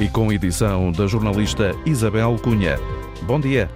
[0.00, 2.78] e com edição da jornalista Isabel Cunha.
[3.22, 3.68] Bom dia.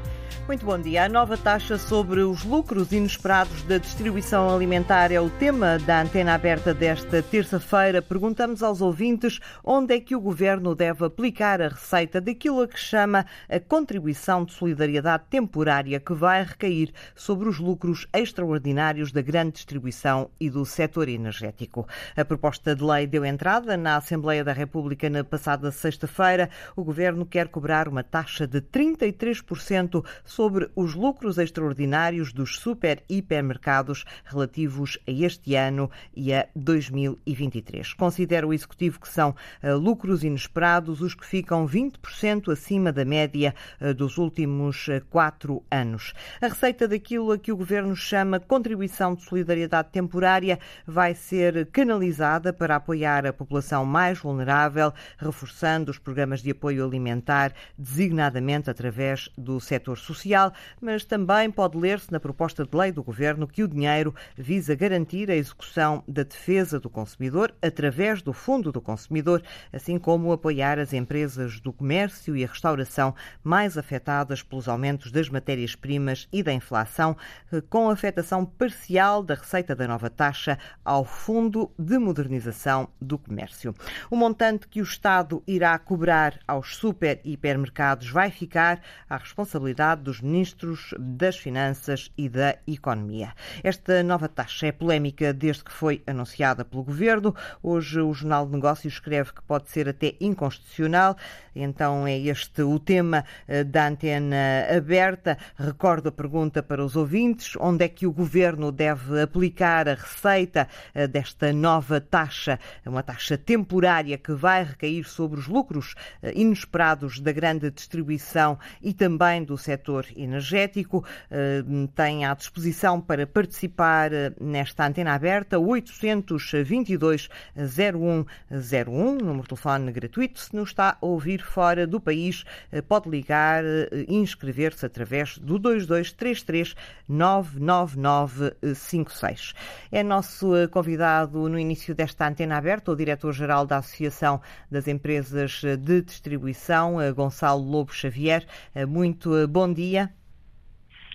[0.47, 1.05] Muito bom dia.
[1.05, 6.35] A nova taxa sobre os lucros inesperados da distribuição alimentar é o tema da antena
[6.35, 8.03] aberta desta terça-feira.
[8.03, 12.79] Perguntamos aos ouvintes onde é que o governo deve aplicar a receita daquilo a que
[12.79, 19.53] chama a contribuição de solidariedade temporária que vai recair sobre os lucros extraordinários da grande
[19.53, 21.89] distribuição e do setor energético.
[22.15, 26.51] A proposta de lei deu entrada na Assembleia da República na passada sexta-feira.
[26.77, 34.05] O governo quer cobrar uma taxa de 33% sobre os lucros extraordinários dos super hipermercados
[34.25, 37.95] relativos a este ano e a 2023.
[37.95, 43.55] Considera o Executivo que são uh, lucros inesperados os que ficam 20% acima da média
[43.81, 46.13] uh, dos últimos uh, quatro anos.
[46.43, 52.53] A receita daquilo a que o Governo chama contribuição de solidariedade temporária vai ser canalizada
[52.53, 59.61] para apoiar a população mais vulnerável, reforçando os programas de apoio alimentar, designadamente através do
[59.61, 63.69] setor social social, mas também pode ler-se na proposta de lei do Governo que o
[63.69, 69.99] dinheiro visa garantir a execução da defesa do consumidor através do Fundo do Consumidor, assim
[69.99, 76.27] como apoiar as empresas do comércio e a restauração mais afetadas pelos aumentos das matérias-primas
[76.33, 77.17] e da inflação,
[77.53, 83.75] eh, com afetação parcial da receita da nova taxa ao Fundo de Modernização do Comércio.
[84.11, 90.03] O montante que o Estado irá cobrar aos super e hipermercados vai ficar à responsabilidade
[90.03, 93.33] dos ministros das Finanças e da Economia.
[93.63, 97.35] Esta nova taxa é polémica desde que foi anunciada pelo governo.
[97.63, 101.17] Hoje o Jornal de Negócios escreve que pode ser até inconstitucional.
[101.55, 105.39] Então é este o tema eh, da antena aberta.
[105.57, 110.69] Recordo a pergunta para os ouvintes: onde é que o governo deve aplicar a receita
[110.95, 117.21] eh, desta nova taxa, uma taxa temporária que vai recair sobre os lucros eh, inesperados
[117.21, 121.05] da grande distribuição e também do setor setor energético.
[121.31, 121.63] Eh,
[121.95, 130.41] tem à disposição para participar eh, nesta antena aberta 822 0101, número de telefone gratuito.
[130.41, 135.59] Se não está a ouvir fora do país, eh, pode ligar e inscrever-se através do
[135.59, 136.75] 2233
[137.09, 139.55] 99956.
[139.91, 146.03] É nosso convidado no início desta antena aberta, o diretor-geral da Associação das Empresas de
[146.03, 148.47] Distribuição, Gonçalo Lobo Xavier.
[148.89, 150.11] Muito bom dia dia.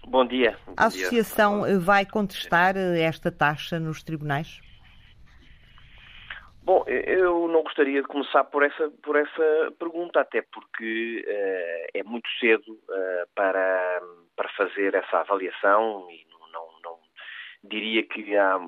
[0.07, 0.57] Bom dia.
[0.66, 1.79] Bom a associação dia.
[1.79, 4.62] vai contestar esta taxa nos tribunais?
[6.63, 12.03] Bom, eu não gostaria de começar por essa, por essa pergunta, até porque uh, é
[12.03, 14.01] muito cedo uh, para,
[14.35, 17.00] para fazer essa avaliação e não, não,
[17.63, 18.59] diria que há,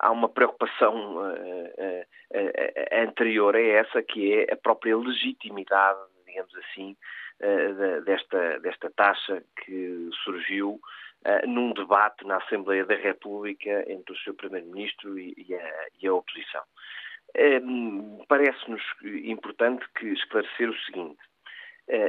[0.00, 2.06] há uma preocupação uh,
[2.92, 6.94] anterior a essa, que é a própria legitimidade, digamos assim,
[8.04, 10.80] desta, desta taxa que surgiu
[11.26, 15.58] uh, num debate na Assembleia da República entre o seu Primeiro-Ministro e, e,
[16.00, 16.62] e, a oposição.
[17.36, 18.82] Uh, Parece-nos
[19.24, 21.18] importante que esclarecer o seguinte.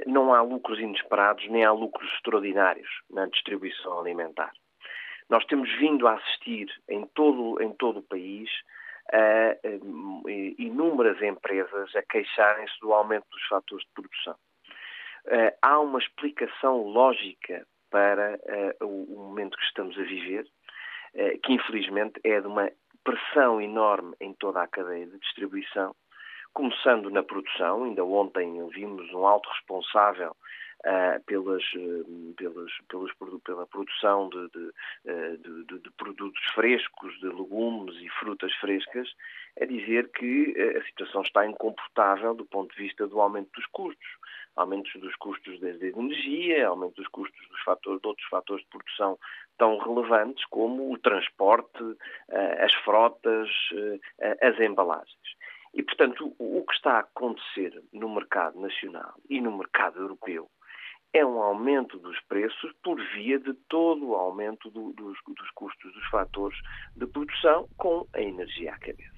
[0.08, 4.52] Não há lucros inesperados nem há lucros extraordinários na distribuição alimentar.
[5.30, 8.50] Nós temos vindo a assistir em todo, em todo o país
[9.14, 14.36] a, a inúmeras empresas a queixarem-se do aumento dos fatores de produção.
[15.28, 18.40] Uh, há uma explicação lógica para
[18.82, 20.48] uh, o, momento que estamos a viver,
[21.16, 22.72] uh, que infelizmente é de uma
[23.04, 25.94] pressão enorme em toda a cadeia de distribuição,
[26.54, 27.84] começando na produção.
[27.84, 30.36] Ainda ontem vimos um alto responsável
[30.86, 31.64] Uh, pelas,
[32.38, 33.12] pelas,
[33.44, 39.10] pela produção de, de, de, de, produtos frescos, de legumes e frutas frescas,
[39.60, 44.08] a dizer que a situação está incomportável do ponto de vista do aumento dos custos
[44.58, 49.18] aumentos dos custos da energia, aumento dos custos dos fatores, de outros fatores de produção
[49.58, 51.84] tão relevantes como o transporte,
[52.30, 53.50] eh, as frotas,
[54.20, 55.38] eh, as embalagens.
[55.74, 60.50] E, portanto, o que está a acontecer no mercado nacional e no mercado europeu
[61.14, 65.94] é um aumento dos preços por via de todo o aumento do, dos, dos custos
[65.94, 66.58] dos fatores
[66.96, 69.17] de produção com a energia à cabeça.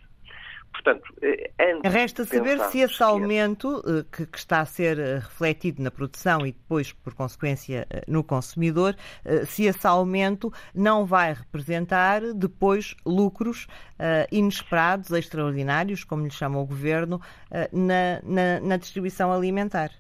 [0.71, 1.51] Portanto, eh,
[1.83, 6.45] Resta saber se esse aumento eh, que, que, está a ser eh, refletido na produção
[6.45, 8.95] e depois, por consequência, no consumidor,
[9.47, 13.67] se esse aumento não vai representar depois lucros
[14.31, 17.21] inesperados, extraordinários, como lhe chama o governo,
[17.71, 19.91] na, na, na distribuição alimentar.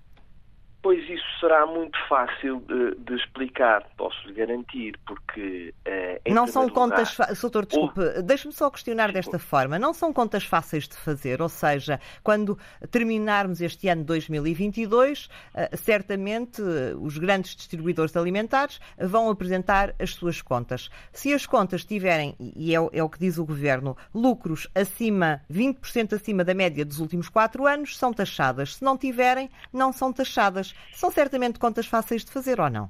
[0.81, 5.73] Pois isso será muito fácil de, de explicar, posso garantir, porque.
[5.85, 7.17] Uh, não são contas.
[7.17, 8.23] Lugar, Soutor, desculpe, ou...
[8.23, 9.77] deixe-me só questionar desta forma.
[9.77, 12.57] Não são contas fáceis de fazer, ou seja, quando
[12.91, 20.41] terminarmos este ano 2022, uh, certamente uh, os grandes distribuidores alimentares vão apresentar as suas
[20.41, 20.89] contas.
[21.11, 26.13] Se as contas tiverem, e é, é o que diz o Governo, lucros acima, 20%
[26.13, 28.75] acima da média dos últimos quatro anos, são taxadas.
[28.75, 30.68] Se não tiverem, não são taxadas.
[30.91, 32.89] São certamente contas fáceis de fazer ou não?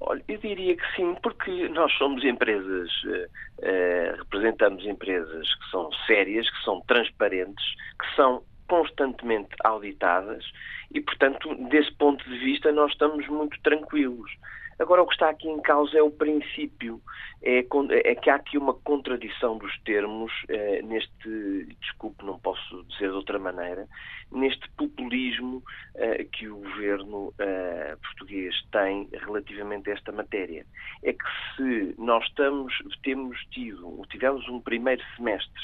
[0.00, 6.48] Olha, eu diria que sim, porque nós somos empresas, uh, representamos empresas que são sérias,
[6.48, 7.64] que são transparentes,
[8.00, 10.44] que são constantemente auditadas
[10.92, 14.30] e, portanto, desse ponto de vista, nós estamos muito tranquilos.
[14.78, 17.00] Agora, o que está aqui em causa é o princípio,
[17.42, 17.66] é,
[18.04, 23.16] é que há aqui uma contradição dos termos é, neste, desculpe, não posso dizer de
[23.16, 23.88] outra maneira,
[24.30, 25.62] neste populismo
[25.96, 30.64] é, que o governo é, português tem relativamente a esta matéria.
[31.02, 31.24] É que
[31.56, 32.72] se nós estamos,
[33.02, 35.62] temos tido, tivemos um primeiro semestre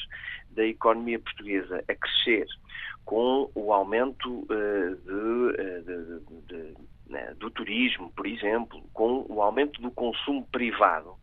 [0.51, 2.47] da economia portuguesa a crescer
[3.05, 6.75] com o aumento uh, de, de, de,
[7.09, 11.15] né, do turismo, por exemplo, com o aumento do consumo privado,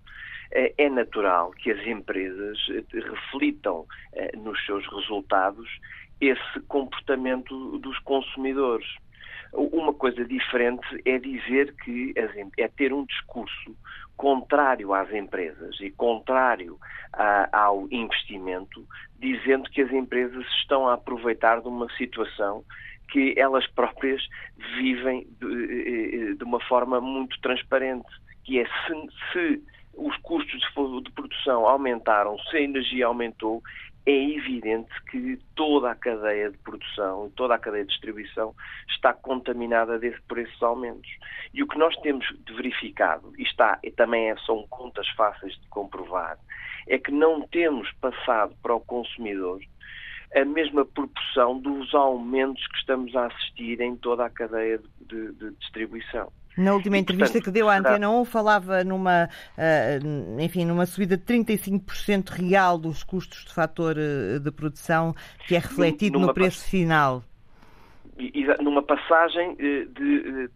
[0.51, 5.67] eh, é natural que as empresas eh, reflitam eh, nos seus resultados
[6.19, 8.87] esse comportamento dos consumidores.
[9.53, 12.13] Uma coisa diferente é dizer que
[12.57, 13.75] é ter um discurso
[14.15, 16.77] contrário às empresas e contrário
[17.11, 18.87] a, ao investimento,
[19.19, 22.63] dizendo que as empresas estão a aproveitar de uma situação
[23.11, 24.25] que elas próprias
[24.77, 28.09] vivem de, eh, de uma forma muito transparente,
[28.43, 28.93] que é se,
[29.31, 29.63] se
[29.93, 33.61] os custos de, de produção aumentaram, se a energia aumentou,
[34.05, 38.55] é evidente que toda a cadeia de produção toda a cadeia de distribuição
[38.89, 41.09] está contaminada desse, por esses aumentos.
[41.53, 42.25] E o que nós temos
[42.55, 46.37] verificado, e, está, e também é, são contas fáceis de comprovar,
[46.87, 49.61] é que não temos passado para o consumidor
[50.35, 55.51] a mesma proporção dos aumentos que estamos a assistir em toda a cadeia de, de
[55.59, 56.31] distribuição.
[56.57, 61.15] Na última entrevista portanto, que deu à Antena 1, falava numa, uh, enfim, numa subida
[61.15, 65.15] de 35% real dos custos de fator uh, de produção,
[65.47, 67.23] que é refletido no preço final.
[68.59, 69.55] Numa passagem uh,
[69.93, 70.49] de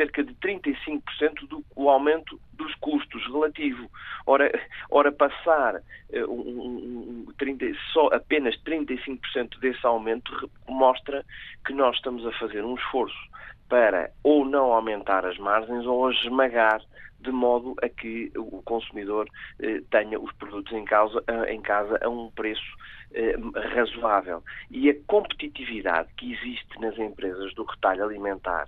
[0.00, 1.02] cerca de 35%
[1.46, 3.90] do aumento dos custos relativo.
[4.26, 4.50] Ora,
[4.90, 11.22] ora passar uh, um, um, 30, só apenas 35% desse aumento mostra
[11.66, 13.30] que nós estamos a fazer um esforço
[13.68, 16.80] para ou não aumentar as margens ou a esmagar
[17.20, 19.28] de modo a que o consumidor
[19.60, 22.64] eh, tenha os produtos em, causa, em casa a um preço
[23.12, 23.36] eh,
[23.74, 24.42] razoável.
[24.70, 28.64] E a competitividade que existe nas empresas do retalho alimentar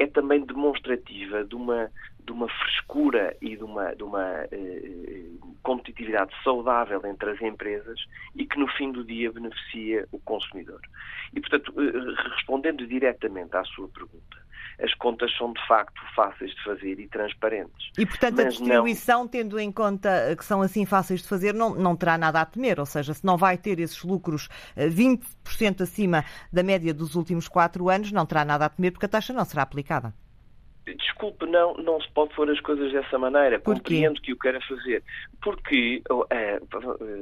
[0.00, 1.90] é também demonstrativa de uma,
[2.24, 5.26] de uma frescura e de uma, de uma eh,
[5.62, 8.00] competitividade saudável entre as empresas
[8.34, 10.80] e que no fim do dia beneficia o consumidor.
[11.34, 14.38] E, portanto, eh, respondendo diretamente à sua pergunta,
[14.82, 17.90] as contas são de facto fáceis de fazer e transparentes.
[17.98, 19.28] E, portanto, a distribuição, não...
[19.28, 22.80] tendo em conta que são assim fáceis de fazer, não, não terá nada a temer,
[22.80, 25.20] ou seja, se não vai ter esses lucros 20%
[25.80, 29.08] eh, acima da média dos últimos quatro anos, não terá nada a temer porque a
[29.08, 30.14] taxa não será aplicada.
[30.94, 33.58] Desculpe, não, não se pode pôr as coisas dessa maneira.
[33.60, 35.02] Compreendo que o queira fazer.
[35.42, 36.60] Porque é,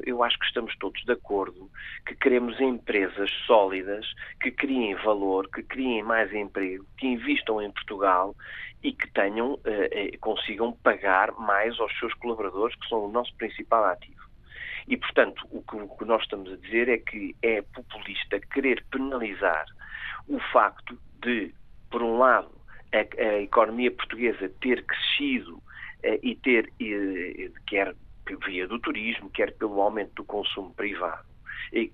[0.05, 1.71] eu acho que estamos todos de acordo
[2.07, 4.07] que queremos empresas sólidas,
[4.41, 8.35] que criem valor, que criem mais emprego, que investam em Portugal
[8.83, 13.85] e que tenham, é, consigam pagar mais aos seus colaboradores, que são o nosso principal
[13.85, 14.29] ativo.
[14.87, 15.63] E, portanto, o
[15.97, 19.67] que nós estamos a dizer é que é populista querer penalizar
[20.27, 21.53] o facto de,
[21.91, 22.51] por um lado,
[22.93, 25.63] a, a economia portuguesa ter crescido
[26.03, 26.73] eh, e ter,
[27.67, 27.95] quer
[28.47, 31.27] via do turismo, quer pelo aumento do consumo privado,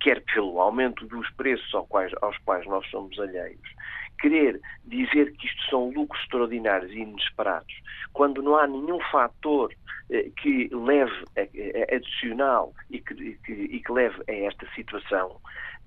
[0.01, 3.61] quer pelo aumento dos preços aos quais, aos quais nós somos alheios,
[4.21, 7.75] querer dizer que isto são lucros extraordinários e inesperados,
[8.13, 9.73] quando não há nenhum fator
[10.11, 11.25] eh, que leve
[11.95, 15.41] adicional e que, que, e que leve a esta situação,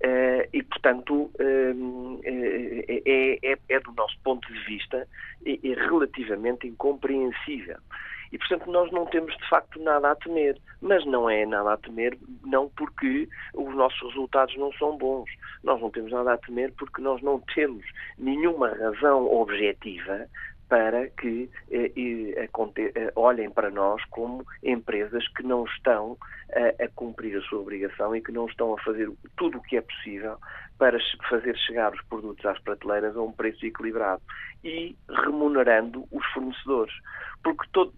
[0.04, 5.08] Uh, e, portanto, uh, é, é, é, do nosso ponto de vista,
[5.44, 7.78] é, é, relativamente incompreensível.
[8.30, 10.56] E, portanto, nós não temos, de facto, nada a temer.
[10.80, 15.28] Mas não é nada a temer, não porque os nossos resultados não são bons.
[15.64, 17.84] Nós não temos nada a temer porque nós não temos
[18.18, 20.28] nenhuma razão objetiva
[20.68, 26.16] para que eh, eh, olhem para nós como empresas que não estão
[26.52, 29.76] a, a, cumprir a sua obrigação e que não estão a fazer tudo o que
[29.76, 30.36] é possível
[30.78, 30.98] para
[31.28, 34.22] fazer chegar os produtos às prateleiras a um preço equilibrado
[34.62, 36.94] e remunerando os fornecedores.
[37.42, 37.92] Porque todo,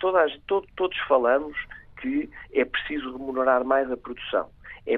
[0.76, 1.56] todos falamos
[2.00, 4.48] que é preciso remunerar mais a produção.
[4.86, 4.94] É,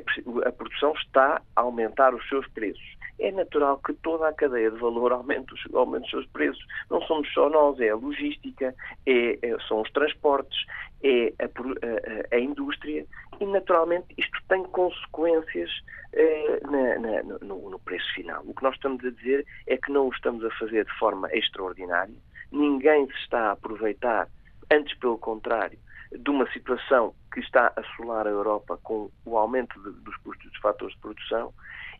[0.46, 3.01] a produção está a aumentar os seus preços.
[3.18, 6.64] É natural que toda a cadeia de valor aumente os, aumente os seus preços.
[6.90, 8.74] Não somos só nós, é a logística,
[9.06, 10.66] é, é, são os transportes,
[11.02, 13.06] é a, a, a, indústria
[13.40, 15.70] e, naturalmente, isto tem consequências
[16.12, 18.42] eh, na, na, no, no preço final.
[18.44, 21.28] O que nós estamos a dizer é que não o estamos a fazer de forma
[21.32, 22.14] extraordinária,
[22.50, 24.28] ninguém se está a aproveitar,
[24.70, 25.78] antes pelo contrário,
[26.12, 30.50] de uma situação que está a assolar a Europa com o aumento de, dos custos
[30.50, 31.52] dos fatores de produção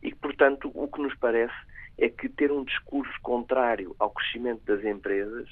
[0.03, 1.55] e que, portanto, o que nos parece
[1.99, 5.49] é que ter um discurso contrário ao crescimento das empresas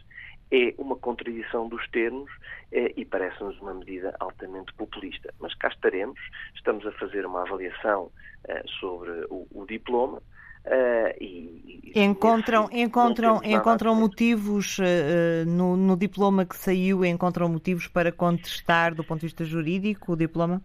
[0.50, 2.30] é uma contradição dos termos
[2.73, 5.33] eh, e parece-nos uma medida altamente populista.
[5.38, 6.19] Mas cá estaremos,
[6.57, 8.11] estamos a fazer uma avaliação
[8.49, 10.21] eh, sobre o, o diploma,
[10.62, 18.12] Uh, e, encontram encontram encontram motivos uh, no, no, diploma que saiu encontram motivos para
[18.12, 20.61] contestar do ponto de vista jurídico o diploma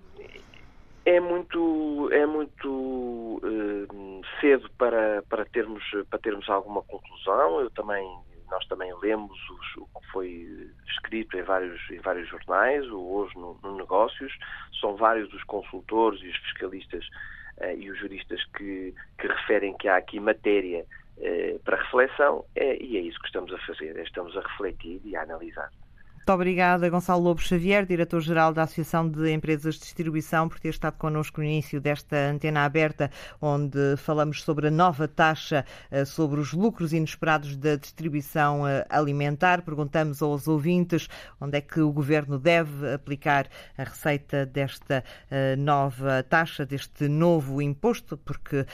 [1.05, 7.61] é muito é muito uh, cedo para para termos para termos alguma conclusão.
[7.61, 8.05] Eu também
[8.49, 13.57] nós também lemos os, o que foi escrito em vários em vários jornais hoje no,
[13.63, 14.33] no negócios.
[14.81, 17.05] São vários os consultores e os fiscalistas
[17.57, 20.85] eh, e os juristas que, que referem que há aqui matéria
[21.17, 25.15] eh, para reflexão, eh, e é isso que estamos a fazer, estamos a refletir e
[25.15, 25.71] a analisar.
[26.25, 30.97] Muito obrigada, Gonçalo Lobo Xavier, diretor-geral da Associação de Empresas de Distribuição, por ter estado
[30.97, 36.51] connosco no início desta antena aberta, onde falamos sobre a nova taxa eh, sobre os
[36.51, 39.61] lucros inesperados da distribuição eh, alimentar.
[39.61, 41.07] Perguntamos aos ouvintes
[41.39, 47.61] onde é que o governo deve aplicar a receita desta eh, nova taxa, deste novo
[47.61, 48.65] imposto, porque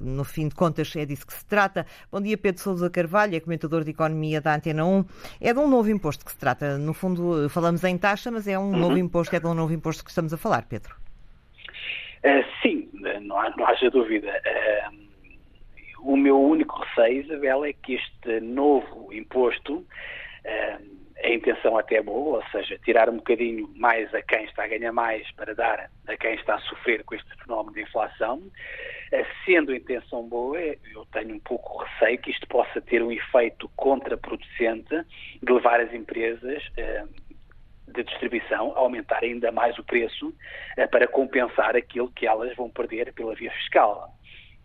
[0.00, 1.84] no fim de contas é disso que se trata.
[2.10, 5.04] Bom dia, Pedro Sousa Carvalho, é comentador de Economia da Antena 1.
[5.42, 8.58] É de um novo imposto que se trata no fundo, falamos em taxa, mas é
[8.58, 8.78] um uhum.
[8.78, 10.94] novo imposto, é de um novo imposto que estamos a falar, Pedro.
[12.24, 12.88] Uh, sim,
[13.22, 14.28] não, há, não haja dúvida.
[14.90, 21.96] Uh, o meu único receio, Isabel, é que este novo imposto, uh, a intenção até
[21.96, 25.54] é boa, ou seja, tirar um bocadinho mais a quem está a ganhar mais para
[25.54, 28.42] dar a quem está a sofrer com este fenómeno de inflação,
[29.44, 33.70] sendo a intenção boa, eu tenho um pouco receio que isto possa ter um efeito
[33.76, 34.94] contraproducente
[35.42, 37.04] de levar as empresas eh,
[37.88, 40.34] de distribuição a aumentar ainda mais o preço
[40.76, 44.15] eh, para compensar aquilo que elas vão perder pela via fiscal.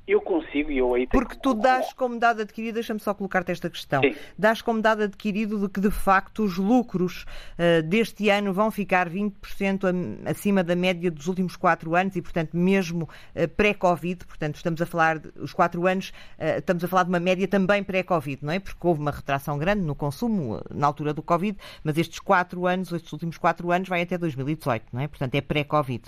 [0.07, 3.69] Eu consigo e eu aí Porque tu dás como dado adquirido, deixa-me só colocar-te esta
[3.69, 4.15] questão, Sim.
[4.37, 9.07] dás como dado adquirido de que de facto os lucros uh, deste ano vão ficar
[9.07, 14.81] 20% acima da média dos últimos quatro anos e, portanto, mesmo uh, pré-Covid, portanto, estamos
[14.81, 18.43] a falar, de, os quatro anos, uh, estamos a falar de uma média também pré-Covid,
[18.43, 18.59] não é?
[18.59, 22.91] Porque houve uma retração grande no consumo na altura do Covid, mas estes quatro anos,
[22.91, 25.07] estes últimos quatro anos, vai até 2018, não é?
[25.07, 26.03] Portanto, é pré-Covid.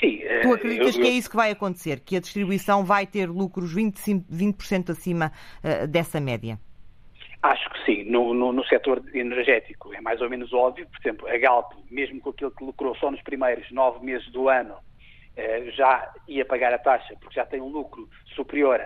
[0.00, 0.18] Sim.
[0.18, 2.00] Tu eh, acreditas eu, que é isso que vai acontecer?
[2.00, 5.32] Que a distribuição vai ter lucros 25, 20% acima
[5.62, 6.58] uh, dessa média?
[7.42, 8.04] Acho que sim.
[8.04, 10.86] No, no, no, setor energético é mais ou menos óbvio.
[10.86, 14.48] Por exemplo, a Galp, mesmo com aquilo que lucrou só nos primeiros nove meses do
[14.48, 14.74] ano,
[15.36, 18.80] eh, já ia pagar a taxa, porque já tem um lucro superior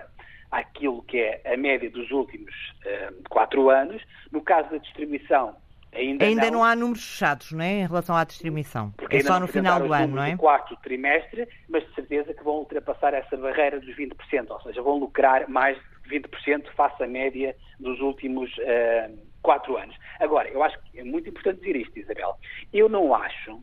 [0.51, 2.53] àquilo que é a média dos últimos
[2.85, 4.01] eh, quatro anos.
[4.29, 5.55] No caso da distribuição,
[5.93, 7.81] Ainda, ainda não, não, há números fechados, não é?
[7.81, 8.91] Em relação à distribuição.
[8.91, 10.31] Porque é só no final do ano, não é?
[10.31, 14.13] No quarto trimestre, mas de certeza que vão ultrapassar essa barreira dos 20%,
[14.49, 19.95] ou seja, vão lucrar mais de 20% face à média dos últimos uh, quatro anos.
[20.19, 22.35] Agora, eu acho que é muito importante dizer isto, Isabel.
[22.71, 23.59] Eu não acho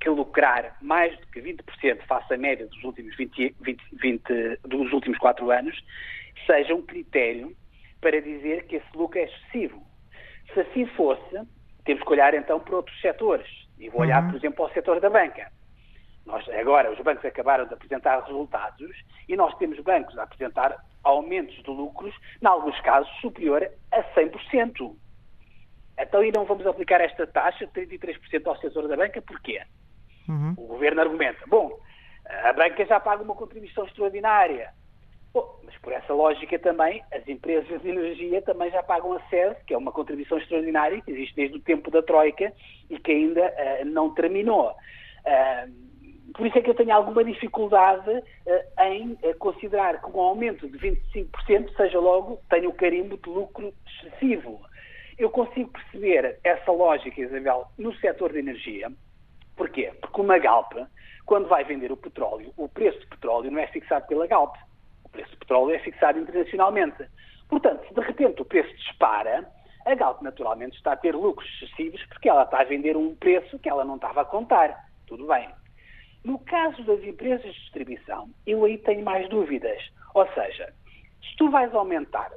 [0.00, 4.22] que lucrar mais do que 20% face à média dos últimos 20, 20, 20,
[4.64, 5.76] dos últimos quatro anos
[6.46, 7.54] seja um critério
[8.00, 9.89] para dizer que esse lucro é excessivo
[10.52, 11.40] se assim fosse,
[11.84, 13.48] temos que olhar então para outros setores.
[13.78, 14.30] E vou olhar, uhum.
[14.30, 15.50] por exemplo, ao setor da banca.
[16.26, 18.90] Nós, agora, os bancos acabaram de apresentar resultados
[19.28, 24.94] e nós temos bancos a apresentar aumentos de lucros, em alguns casos, superior a 100%.
[25.98, 29.62] Então, e não vamos aplicar esta taxa de 33% ao setor da banca, porquê?
[30.28, 30.54] Uhum.
[30.56, 31.78] O governo argumenta, bom,
[32.44, 34.72] a banca já paga uma contribuição extraordinária,
[35.32, 39.56] Bom, mas por essa lógica também, as empresas de energia também já pagam a SED,
[39.64, 42.52] que é uma contribuição extraordinária que existe desde o tempo da Troika
[42.88, 44.70] e que ainda uh, não terminou.
[44.70, 50.68] Uh, por isso é que eu tenho alguma dificuldade uh, em considerar que um aumento
[50.68, 54.60] de 25% seja logo, tenha o carimbo de lucro excessivo.
[55.16, 58.90] Eu consigo perceber essa lógica, Isabel, no setor de energia.
[59.56, 59.92] Porquê?
[60.00, 60.72] Porque uma Galp,
[61.24, 64.56] quando vai vender o petróleo, o preço do petróleo não é fixado pela Galp
[65.10, 67.04] preço do petróleo é fixado internacionalmente.
[67.48, 69.48] Portanto, se de repente o preço dispara,
[69.86, 73.58] a Galp naturalmente está a ter lucros excessivos porque ela está a vender um preço
[73.58, 74.76] que ela não estava a contar.
[75.06, 75.48] Tudo bem.
[76.22, 79.82] No caso das empresas de distribuição, eu aí tenho mais dúvidas.
[80.14, 80.72] Ou seja,
[81.22, 82.30] se tu vais aumentar,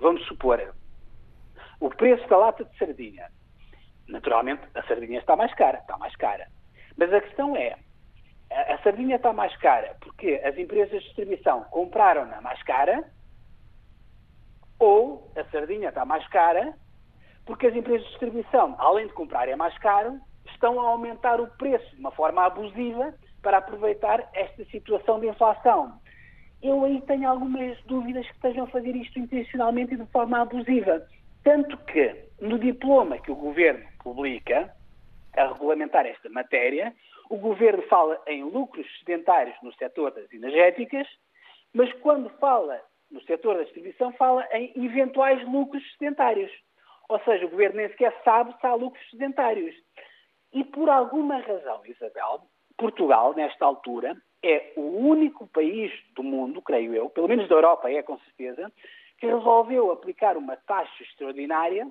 [0.00, 0.74] vamos supor,
[1.80, 3.28] o preço da lata de sardinha,
[4.08, 6.48] naturalmente a sardinha está mais cara, está mais cara.
[6.96, 7.76] Mas a questão é,
[8.50, 13.04] a, sardinha está mais cara porque as empresas de distribuição compraram-na mais cara
[14.78, 16.74] ou a sardinha está mais cara
[17.48, 20.20] porque as empresas de distribuição, além de comprarem mais caro,
[20.52, 25.98] estão a aumentar o preço de uma forma abusiva para aproveitar esta situação de inflação.
[26.62, 31.06] Eu aí tenho algumas dúvidas que estejam a fazer isto intencionalmente e de forma abusiva.
[31.42, 34.70] Tanto que, no diploma que o Governo publica,
[35.38, 36.94] a regulamentar esta matéria,
[37.30, 41.06] o Governo fala em lucros sedentários no setor das energéticas,
[41.72, 42.80] mas quando fala
[43.10, 46.52] no setor da distribuição, fala em eventuais lucros sedentários.
[47.08, 49.74] Ou seja, o Governo nem sequer sabe se há lucros sedentários.
[50.52, 52.42] E por alguma razão, Isabel,
[52.76, 57.90] Portugal, nesta altura, é o único país do mundo, creio eu, pelo menos da Europa
[57.90, 58.70] é com certeza,
[59.18, 61.88] que resolveu aplicar uma taxa extraordinária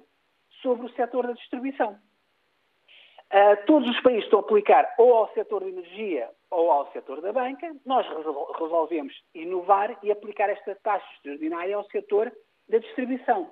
[0.61, 1.99] sobre o setor da distribuição.
[3.33, 7.21] Uh, todos os países estão a aplicar ou ao setor de energia ou ao setor
[7.21, 7.75] da banca.
[7.85, 8.05] Nós
[8.57, 12.31] resolvemos inovar e aplicar esta taxa extraordinária ao setor
[12.69, 13.51] da distribuição.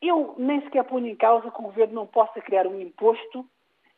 [0.00, 3.46] Eu nem sequer ponho em causa que o governo não possa criar um imposto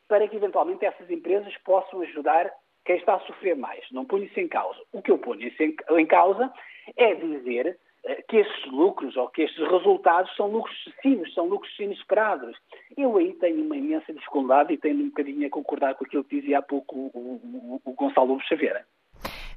[0.07, 2.51] para que eventualmente essas empresas possam ajudar
[2.85, 3.85] quem está a sofrer mais.
[3.91, 4.79] Não ponho isso em causa.
[4.91, 6.51] O que eu ponho isso em causa
[6.95, 7.77] é dizer eh,
[8.27, 12.57] que estes lucros ou que estes resultados são lucros excessivos, são lucros inesperados.
[12.97, 16.39] Eu aí tenho uma imensa dificuldade e tenho um bocadinho a concordar com aquilo que
[16.39, 18.85] dizia há pouco o, o, o Gonçalo Xavier.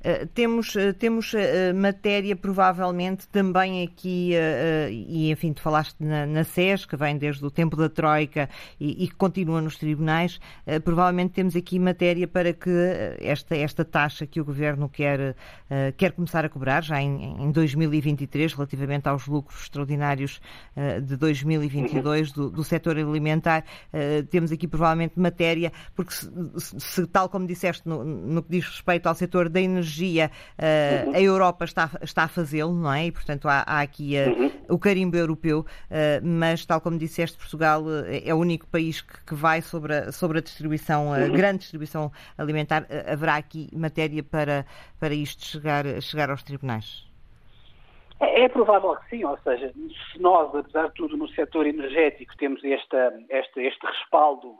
[0.02, 1.38] Eh, temos, uh, temos uh,
[1.74, 4.32] matéria provavelmente também aqui,
[4.90, 9.04] e enfim, tu falaste na, na SES, que vem desde o tempo da Troika e,
[9.04, 10.40] e que continua nos tribunais,
[10.84, 12.70] provavelmente temos aqui matéria para que
[13.20, 15.34] esta, esta taxa que o Governo quer,
[15.96, 20.40] quer começar a cobrar já em, em 2023, relativamente aos lucros extraordinários
[21.02, 23.64] de 2022 do, do setor alimentar,
[24.30, 26.30] temos aqui provavelmente matéria, porque se,
[26.78, 31.14] se tal como disseste no, no que diz respeito ao setor da energia, energia, uh,
[31.14, 33.06] a Europa está, está a fazê-lo, não é?
[33.06, 34.50] E, portanto, há, há aqui uh, uhum.
[34.68, 35.64] o carimbo europeu, uh,
[36.22, 40.38] mas, tal como disseste, Portugal é o único país que, que vai sobre a, sobre
[40.38, 41.32] a distribuição, a uhum.
[41.32, 42.86] grande distribuição alimentar.
[43.06, 44.64] haverá aqui matéria para,
[44.98, 47.08] para isto chegar, chegar aos tribunais?
[48.20, 49.72] É, é, provável que sim, ou seja,
[50.12, 54.58] se nós, apesar de tudo, no setor energético temos esta, este, este respaldo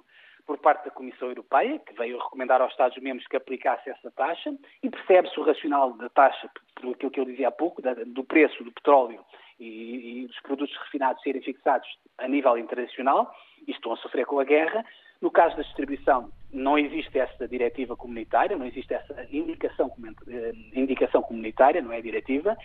[0.51, 4.91] por parte da Comissão Europeia, que veio recomendar aos Estados-membros que aplicasse essa taxa, e
[4.91, 8.73] percebe-se o racional da taxa, por aquilo que eu dizia há pouco, do preço do
[8.73, 9.25] petróleo
[9.61, 13.33] e, e dos produtos refinados serem fixados a nível internacional,
[13.65, 14.85] e estão a sofrer com a guerra.
[15.23, 19.93] No caso da distribuição, não existe essa diretiva comunitária, não existe essa indicação,
[20.27, 22.57] eh, indicação comunitária, não é diretiva.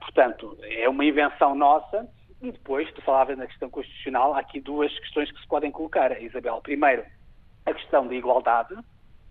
[0.00, 2.06] Portanto, é uma invenção nossa
[2.46, 6.20] e depois, tu falavas na questão constitucional, há aqui duas questões que se podem colocar,
[6.22, 6.60] Isabel.
[6.62, 7.04] Primeiro,
[7.64, 8.74] a questão da igualdade,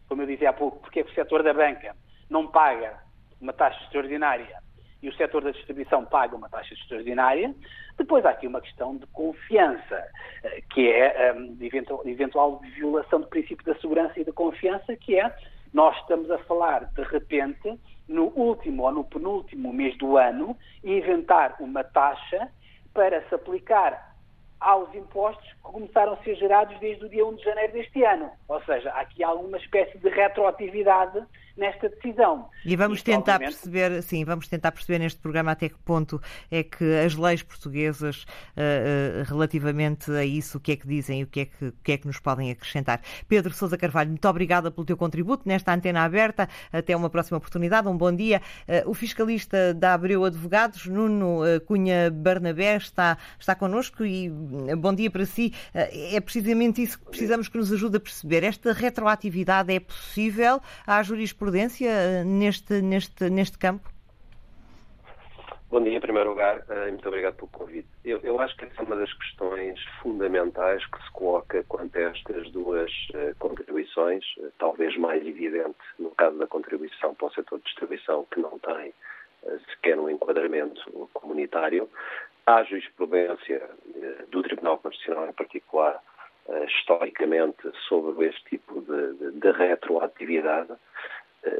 [0.10, 1.96] como eu dizia há pouco, porque é que o setor da banca
[2.30, 3.00] não paga
[3.40, 4.62] uma taxa extraordinária
[5.02, 7.56] e o setor da distribuição paga uma taxa extraordinária.
[7.98, 10.04] Depois há aqui uma questão de confiança,
[10.44, 15.18] eh, que é de eventual, eventual violação do princípio da segurança e da confiança, que
[15.18, 15.34] é
[15.74, 21.56] nós estamos a falar, de repente, no último ou no penúltimo mês do ano, inventar
[21.60, 22.50] uma taxa
[22.96, 24.15] para se aplicar
[24.60, 28.30] aos impostos que começaram a ser gerados desde o dia 1 de janeiro deste ano.
[28.48, 31.26] Ou seja, há aqui alguma espécie de retroatividade
[31.58, 32.50] nesta decisão.
[32.66, 33.56] E vamos Isto, tentar obviamente...
[33.56, 38.24] perceber, sim, vamos tentar perceber neste programa até que ponto é que as leis portuguesas
[38.24, 41.66] uh, uh, relativamente a isso, o que é que dizem e o que é que,
[41.68, 43.02] o que, é que nos podem acrescentar.
[43.28, 46.50] Pedro Sousa Carvalho, muito obrigada pelo teu contributo nesta antena aberta.
[46.72, 47.88] Até uma próxima oportunidade.
[47.88, 48.42] Um bom dia.
[48.68, 54.30] Uh, o fiscalista da Abreu Advogados, Nuno Cunha Barnabé, está, está connosco e
[54.78, 55.54] bom dia para si.
[55.74, 58.44] É precisamente isso que precisamos que nos ajude a perceber.
[58.44, 60.60] Esta retroatividade é possível?
[60.86, 63.90] Há jurisprudência eh, neste, neste, neste campo?
[65.70, 67.88] Bom dia, em primeiro lugar, eh, e muito obrigado pelo convite.
[68.04, 72.02] Eu, eu, acho que essa é uma das questões fundamentais que se coloca quanto a
[72.02, 72.92] estas duas
[73.40, 74.24] contribuições,
[74.60, 78.94] talvez mais evidente no caso da contribuição para o setor de distribuição, que não tem
[79.72, 81.90] sequer um enquadramento comunitário.
[82.48, 83.68] Há jurisprudência
[84.30, 86.00] do Tribunal Constitucional, em particular,
[86.68, 90.74] historicamente, sobre este tipo de, de, de retroatividade.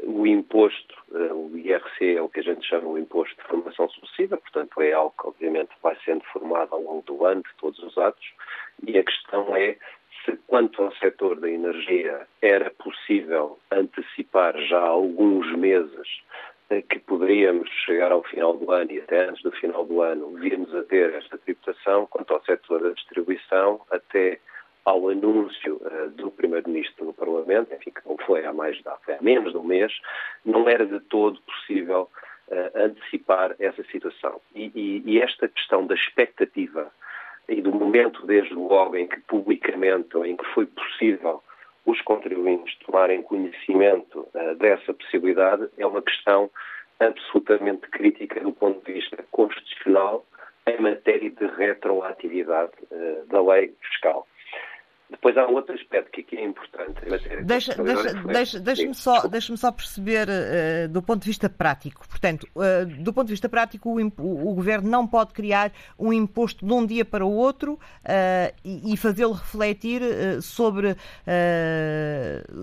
[0.04, 4.36] o imposto, o IRC é o que a gente chama o imposto de formação sucessiva,
[4.36, 7.98] portanto é algo que obviamente vai sendo formado ao longo do ano de todos os
[7.98, 8.32] atos
[8.86, 9.76] e a questão é
[10.24, 16.20] se quanto ao setor da energia era possível antecipar já alguns meses
[16.88, 20.74] que poderíamos chegar ao final do ano e até antes do final do ano virmos
[20.74, 24.40] a ter esta tributação, quanto ao setor da distribuição, até
[24.84, 29.52] ao anúncio uh, do Primeiro-Ministro no Parlamento, enfim, que não foi há mais há menos
[29.52, 29.92] de um mês,
[30.44, 32.08] não era de todo possível
[32.48, 34.40] uh, antecipar essa situação.
[34.54, 36.90] E, e, e, esta questão da expectativa
[37.48, 41.42] e do momento desde logo em que publicamente, ou em que foi possível
[41.86, 46.50] os contribuintes tomarem conhecimento uh, dessa possibilidade é uma questão
[46.98, 50.26] absolutamente crítica do ponto de vista constitucional
[50.66, 54.26] em matéria de retroatividade uh, da lei fiscal.
[55.08, 57.00] Depois há um outro aspecto que aqui é importante.
[57.44, 62.06] Deixa-me deixa, deixa, deixa só, deixa só perceber uh, do ponto de vista prático.
[62.08, 66.12] Portanto, uh, do ponto de vista prático, o, o, o, Governo não pode criar um
[66.12, 70.02] imposto de um dia para o outro uh, e, e fazê-lo refletir
[70.42, 70.96] sobre,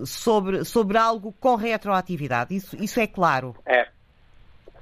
[0.06, 2.56] sobre, sobre algo com retroatividade.
[2.56, 3.56] Isso, isso é claro.
[3.65, 3.88] É,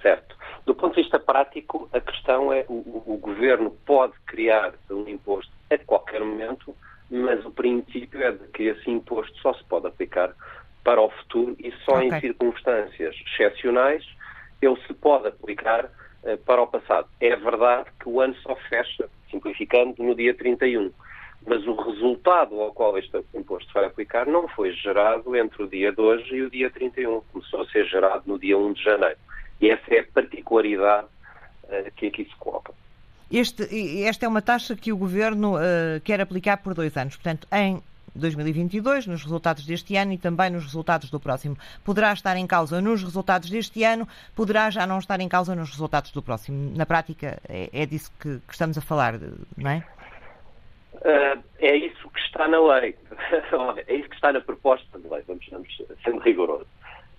[0.02, 0.36] certo.
[0.66, 5.52] Do ponto de vista prático, a questão é o, o Governo pode criar um imposto
[5.70, 6.76] a qualquer momento
[7.12, 10.34] mas o princípio é de que esse imposto só se pode aplicar
[10.82, 12.08] para o futuro e só okay.
[12.08, 14.04] em circunstâncias excepcionais
[14.62, 17.10] ele se pode aplicar uh, para o passado.
[17.20, 20.92] É verdade que o ano só fecha, simplificando, no dia 31,
[21.46, 25.92] mas o resultado ao qual este imposto vai aplicar não foi gerado entre o dia
[25.92, 29.18] de hoje e o dia 31, começou a ser gerado no dia 1 de janeiro.
[29.60, 31.08] E essa é a particularidade
[31.66, 32.74] uh, que aqui se coloca.
[33.32, 37.16] Este, esta é uma taxa que o Governo uh, quer aplicar por dois anos.
[37.16, 37.82] Portanto, em
[38.14, 41.58] 2022, nos resultados deste ano e também nos resultados do próximo.
[41.84, 45.70] Poderá estar em causa nos resultados deste ano, poderá já não estar em causa nos
[45.70, 46.76] resultados do próximo.
[46.76, 49.14] Na prática, é, é disso que, que, estamos a falar,
[49.58, 49.84] não é?
[50.96, 52.96] Uh, é isso que está na lei.
[53.88, 56.68] é isso que está na proposta de lei, vamos, vamos sendo rigoroso.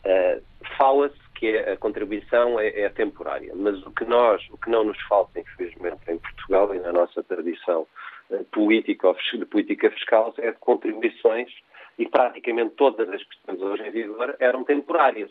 [0.04, 0.42] Uh,
[0.76, 5.00] Fala-se que a contribuição é, é, temporária, mas o que nós, o que não nos
[5.02, 7.86] falta, infelizmente, em Portugal e na nossa tradição
[8.30, 11.52] uh, política de política fiscal é de contribuições
[11.98, 15.30] e praticamente todas as que estamos hoje em vigor eram temporárias.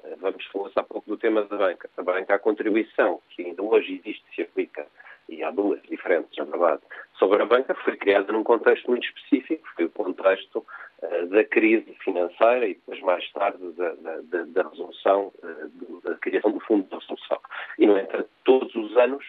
[0.00, 1.90] Uh, vamos falar há pouco do tema da banca.
[1.96, 4.86] A banca, a contribuição que ainda hoje existe se aplica
[5.28, 6.82] e há duas diferentes, na verdade,
[7.18, 10.64] sobre a banca, foi criada num contexto muito específico, foi o contexto
[11.02, 16.52] uh, da crise financeira e depois mais tarde da, da, da resolução, uh, da criação
[16.52, 17.40] do Fundo de Resolução.
[17.78, 19.24] E, no entanto, todos os anos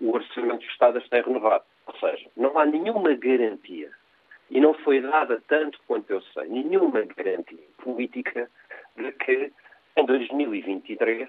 [0.00, 1.64] o Orçamento do Estado está renovado.
[1.86, 3.90] Ou seja, não há nenhuma garantia,
[4.50, 8.50] e não foi dada, tanto quanto eu sei, nenhuma garantia política
[8.96, 9.52] de que
[9.96, 11.28] em 2023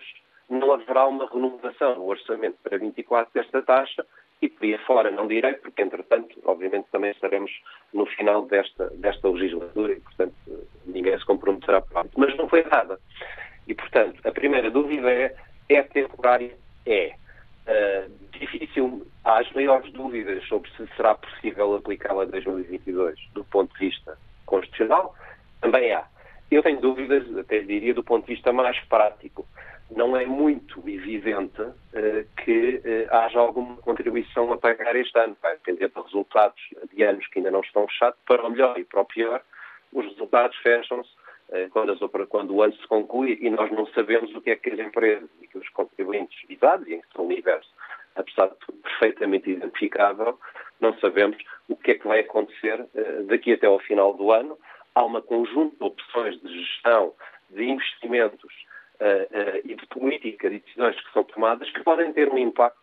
[0.73, 4.05] haverá uma renovação no orçamento para 24 desta taxa
[4.41, 7.51] e por aí fora não direi, porque entretanto, obviamente, também estaremos
[7.93, 10.33] no final desta, desta legislatura e, portanto,
[10.85, 12.99] ninguém se comprometerá para Mas não foi nada.
[13.67, 15.33] E, portanto, a primeira dúvida é,
[15.69, 16.57] é temporária?
[16.85, 17.15] É.
[17.65, 23.73] Uh, difícil, há as maiores dúvidas sobre se será possível aplicá-la a 2022 do ponto
[23.75, 25.15] de vista constitucional,
[25.61, 26.05] também há.
[26.51, 29.47] Eu tenho dúvidas, até diria, do ponto de vista mais prático
[29.95, 31.73] não é muito evidente uh,
[32.43, 35.37] que uh, haja alguma contribuição a pagar este ano.
[35.41, 36.61] Vai depender de resultados
[36.93, 39.41] de anos que ainda não estão fechados, para o melhor e para o pior.
[39.91, 41.09] Os resultados fecham-se
[41.49, 44.69] uh, quando, quando, o ano se conclui e nós não sabemos o que é que
[44.69, 47.69] as empresas e que os contribuintes visados, e em seu universo,
[48.15, 50.39] apesar de perfeitamente identificável,
[50.79, 52.85] não sabemos o que é que vai acontecer
[53.25, 54.57] daqui até ao final do ano.
[54.93, 57.13] Há uma conjunto de opções de gestão
[57.49, 58.53] de investimentos
[59.65, 62.77] e de política de decisões que são tomadas que podem ter um impacto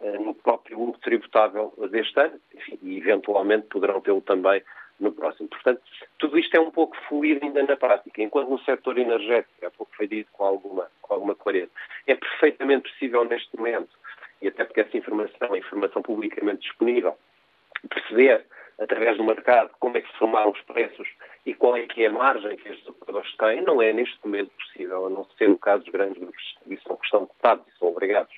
[0.00, 4.62] uh, no próprio lucro tributável deste ano enfim, e eventualmente poderão tê-lo também
[5.00, 5.48] no próximo.
[5.48, 5.82] Portanto,
[6.18, 9.94] tudo isto é um pouco fluido ainda na prática, enquanto no setor energético, há pouco
[9.96, 11.70] foi dito com alguma, com alguma clareza,
[12.06, 13.90] é perfeitamente possível neste momento,
[14.40, 17.16] e até porque essa informação é informação publicamente disponível,
[17.88, 18.44] perceber
[18.78, 21.08] através do mercado como é que se formaram os preços
[21.46, 24.50] e qual é que é a margem que estes operadores têm, não é neste momento
[24.50, 27.78] possível, a não ser no caso dos grandes grupos de distribuição que estão cotados e
[27.78, 28.34] são obrigados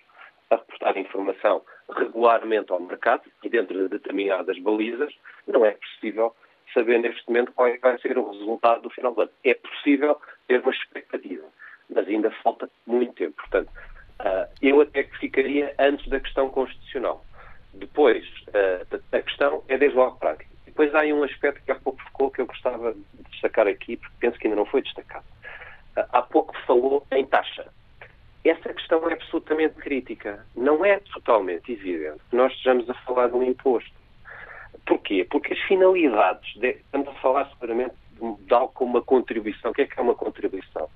[0.50, 1.62] a reportar informação
[1.94, 5.12] regularmente ao mercado e dentro de determinadas balizas,
[5.46, 6.34] não é possível
[6.72, 9.30] saber neste momento qual é que vai ser o resultado do final do ano.
[9.44, 11.44] É possível ter uma expectativa,
[11.88, 13.36] mas ainda falta muito tempo.
[13.36, 13.70] Portanto,
[14.20, 17.24] uh, eu até que ficaria antes da questão constitucional.
[17.76, 20.50] Depois, uh, a questão é desde logo prática.
[20.64, 23.96] Depois há aí um aspecto que há pouco ficou que eu gostava de destacar aqui,
[23.96, 25.24] porque penso que ainda não foi destacado.
[25.96, 27.66] há pouco falou em taxa.
[28.44, 30.44] Essa questão é absolutamente crítica.
[30.54, 33.90] Não é totalmente evidente que nós estejamos a falar de um imposto.
[34.86, 35.26] Porquê?
[35.28, 37.94] Porque as finalidades, de, estamos a falar seguramente
[38.40, 39.70] de algo como uma contribuição.
[39.70, 40.88] O que é que é uma contribuição?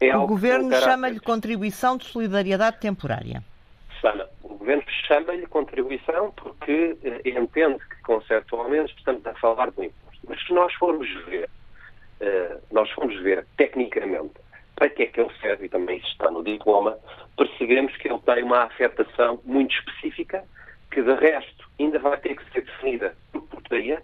[0.00, 3.42] É o Governo chama-lhe contribuição de solidariedade temporária.
[4.00, 9.84] Sana, o Governo chama-lhe contribuição porque eh, entende que, conceptualmente, estamos a falar de um
[9.84, 10.20] imposto.
[10.28, 11.48] Mas se nós formos ver,
[12.20, 14.34] eh, nós formos ver tecnicamente
[14.76, 16.98] para que é que ele serve, e também isso está no diploma,
[17.36, 20.44] percebemos que ele tem uma afetação muito específica,
[20.90, 24.02] que de resto ainda vai ter que ser definida por portaria,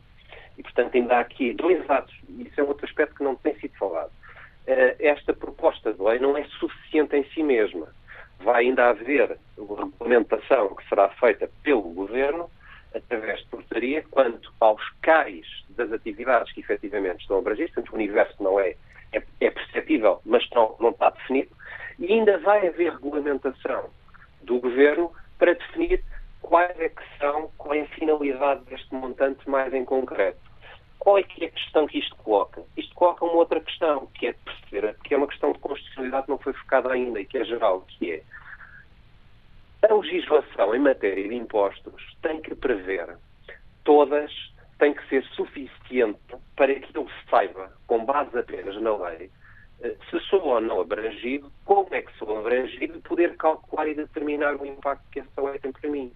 [0.57, 3.55] e portanto ainda há aqui dois atos, e isso é outro aspecto que não tem
[3.57, 4.13] sido falado.
[4.67, 7.89] Eh, esta proposta de lei não é suficiente em si mesma.
[8.43, 12.51] Vai ainda haver uma regulamentação que será feita pelo Governo,
[12.95, 18.43] através de portaria, quanto aos cais das atividades que efetivamente estão abrangidas, portanto o universo
[18.43, 18.75] não é,
[19.13, 21.51] é, é perceptível, mas não, não está definido,
[21.99, 23.91] e ainda vai haver regulamentação
[24.43, 26.03] do Governo para definir
[26.41, 30.50] quais é que são, qual é a finalidade deste montante mais em concreto.
[31.01, 32.63] Qual é que é a questão que isto coloca?
[32.77, 36.27] Isto coloca uma outra questão, que é de perceber, que é uma questão de constitucionalidade
[36.27, 38.23] que não foi focada ainda e que é geral, que é
[39.89, 43.17] a legislação em matéria de impostos tem que prever
[43.83, 44.31] todas,
[44.79, 46.21] tem que ser suficiente
[46.55, 49.31] para que ele saiba, com base apenas na lei,
[49.81, 53.95] eh, se sou ou não abrangido, como é que sou abrangido e poder calcular e
[53.95, 56.13] determinar o impacto que essa lei tem para mim.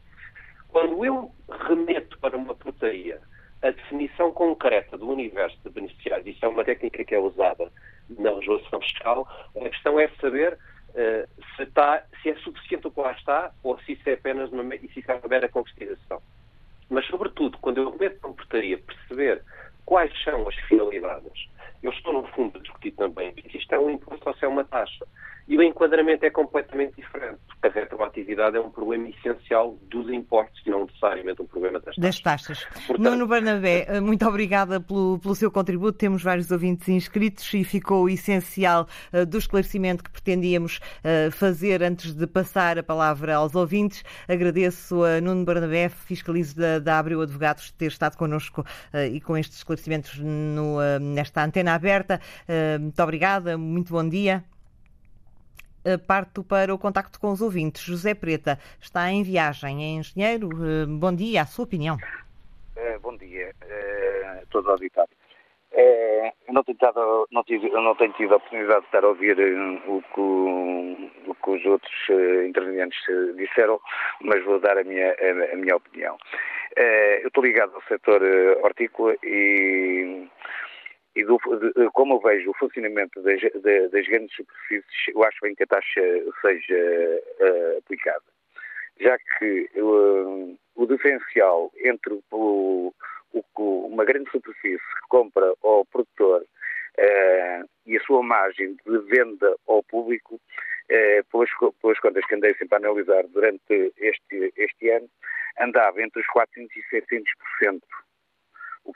[0.68, 3.18] Quando eu remeto para uma portaria
[3.64, 7.72] a definição concreta do universo de beneficiários, isso é uma técnica que é usada
[8.18, 10.52] na legislação fiscal, a questão é saber
[10.90, 14.52] uh, se, está, se, é suficiente o que lá está ou se isso é apenas
[14.52, 16.20] uma, e fica uma mera consideração.
[16.90, 19.42] Mas, sobretudo, quando eu para uma portaria perceber
[19.86, 21.48] quais são as finalidades,
[21.82, 24.48] eu estou, no fundo, a discutir também se isto é um imposto ou se é
[24.48, 25.06] uma taxa.
[25.48, 30.60] E o enquadramento é completamente diferente, porque a retroatividade é um problema essencial dos impostos
[30.66, 32.02] e não necessariamente um problema das taxas.
[32.02, 32.86] Das taxas.
[32.86, 33.10] Portanto...
[33.10, 35.96] Nuno Barnabé, eh, muito obrigada pelo, pelo seu contributo.
[35.96, 41.82] Temos vários ouvintes inscritos e ficou o essencial uh, do esclarecimento que pretendíamos uh, fazer
[41.82, 44.02] antes de passar a palavra aos ouvintes.
[44.28, 48.64] Agradeço a Nuno Barnabé, fiscalizo da, da Abreu Advogados, ter estado connosco
[49.12, 52.20] e com estes esclarecimentos no, nesta antena aberta.
[52.80, 54.44] muito obrigada, muito bom dia
[56.06, 57.82] parto para o contacto com os ouvintes.
[57.82, 60.48] José Preta está em viagem, é engenheiro.
[60.52, 61.96] Eh, bom dia, a sua opinião.
[63.02, 63.54] Bom dia
[64.40, 65.14] a todos os auditórios.
[65.72, 69.36] É, não, tenho tado, não, tive, não tenho tido a oportunidade de estar a ouvir
[69.86, 70.20] o que,
[71.30, 71.92] o que os outros
[72.46, 72.98] intervenientes
[73.36, 73.80] disseram,
[74.20, 76.16] mas vou dar a minha, a, a minha opinião.
[76.76, 78.22] eu estou ligado ao setor
[78.62, 80.28] hortícola e
[81.16, 85.38] e do, de, como eu vejo o funcionamento das, de, das, grandes superfícies, eu acho
[85.42, 86.00] bem que a taxa
[86.40, 88.24] seja uh, aplicada.
[89.00, 92.92] Já que uh, o diferencial entre o,
[93.32, 99.54] o, uma grande superfície que compra ao produtor uh, e a sua margem de venda
[99.68, 100.40] ao público,
[101.32, 101.48] pelas,
[101.80, 105.08] pelas contas que andei sempre a analisar durante este, este ano,
[105.58, 108.03] andava entre os 400% e 600% o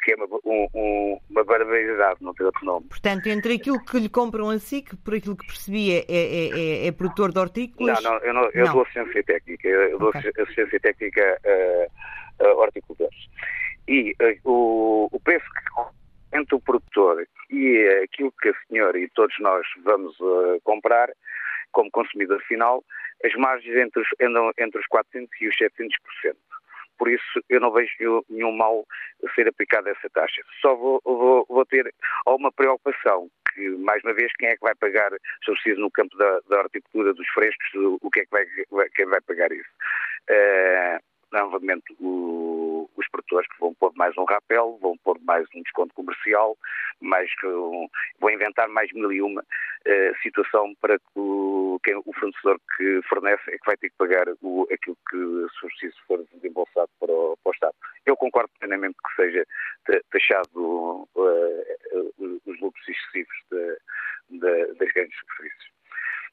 [0.02, 2.86] que é uma, um, uma barbaridade, não tem outro nome.
[2.88, 6.84] Portanto, entre aquilo que lhe compram a si, que por aquilo que percebi é, é,
[6.84, 8.02] é, é produtor de hortícolas...
[8.02, 8.72] Não, não, eu, não, eu não.
[8.72, 10.32] dou assistência técnica, eu dou okay.
[10.38, 13.28] assistência técnica a, a horticultores.
[13.86, 15.98] E uh, o, o preço que
[16.36, 21.10] entre o produtor e aquilo que a senhora e todos nós vamos uh, comprar
[21.72, 22.84] como consumidor final,
[23.24, 26.36] as margens entre os, andam entre os 400% e os 700%
[26.98, 28.84] por isso eu não vejo nenhum mal
[29.34, 30.42] ser aplicada essa taxa.
[30.60, 31.92] Só vou, vou, vou ter
[32.26, 35.10] uma preocupação que, mais uma vez, quem é que vai pagar,
[35.44, 39.20] preciso, no campo da, da horticultura, dos frescos, o que é que vai, quem vai
[39.22, 39.68] pagar isso?
[40.30, 45.62] Uh, novamente, o, os produtores que vão pôr mais um rapel, vão pôr mais um
[45.62, 46.56] desconto comercial,
[47.00, 47.88] mais um,
[48.20, 53.00] vão inventar mais mil e uma uh, situação para que o, quem, o fornecedor que
[53.08, 55.46] fornece é que vai ter que pagar o, aquilo que,
[55.80, 57.74] se for desembolsado para o, para o Estado.
[58.06, 59.44] Eu concordo plenamente que seja
[60.10, 65.78] taxado uh, os lucros excessivos de, de, das grandes superfícies.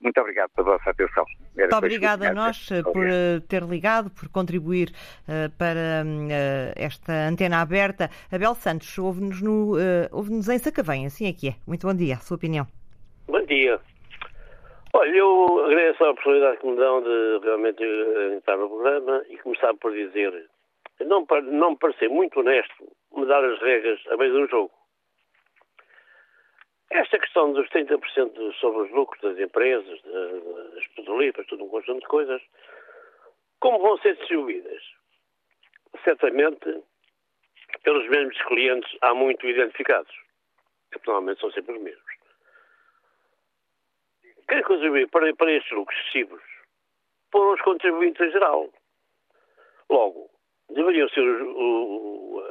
[0.02, 1.26] Muito obrigado pela vossa atenção.
[1.56, 4.90] Era Muito obrigada a nós eh, por eh, ter ligado, por contribuir
[5.28, 8.10] uh, para uh, esta antena aberta.
[8.32, 11.56] Abel Santos, ouve-nos uh, ouve em Sacavém, assim é que é.
[11.66, 12.68] Muito bom dia, a sua opinião.
[13.28, 13.80] Bom dia.
[14.98, 17.84] Olha, eu agradeço a oportunidade que me dão de realmente
[18.34, 20.50] entrar no programa e começar por dizer,
[21.02, 24.72] não, não me parecer muito honesto mudar as regras a meio um jogo.
[26.92, 32.08] esta questão dos 30% sobre os lucros das empresas, das petrolíferas, tudo um conjunto de
[32.08, 32.42] coisas,
[33.60, 34.82] como vão ser distribuídas?
[36.06, 36.84] Certamente
[37.84, 40.16] pelos mesmos clientes há muito identificados,
[40.90, 42.15] que normalmente são sempre os mesmos.
[44.48, 46.42] Quem contribuir para, para estes lucros excessivos
[47.32, 48.70] foram os contribuintes em geral.
[49.90, 50.30] Logo,
[50.70, 52.44] deveriam ser o,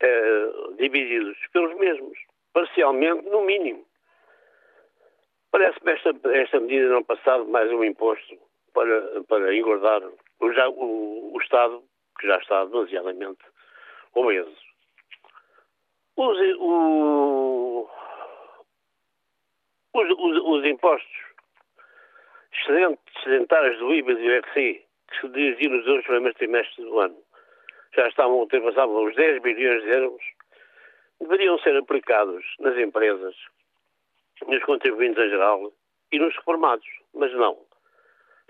[0.00, 2.18] é, divididos pelos mesmos,
[2.52, 3.84] parcialmente, no mínimo.
[5.50, 8.38] Parece-me esta, esta medida não passar mais um imposto
[8.72, 10.02] para, para engordar
[10.40, 11.82] o, já, o, o Estado,
[12.18, 13.44] que já está demasiadamente
[14.14, 14.56] obeso.
[16.16, 17.90] Os, o,
[19.94, 21.29] os, os, os impostos
[22.52, 27.16] excedentários do IVA e do IRC, que se dirigiam nos dois primeiros trimestres do ano,
[27.94, 30.22] já estavam a ultrapassar os 10 bilhões de euros,
[31.20, 33.34] deveriam ser aplicados nas empresas,
[34.46, 35.72] nos contribuintes em geral
[36.12, 36.86] e nos reformados.
[37.14, 37.58] Mas não.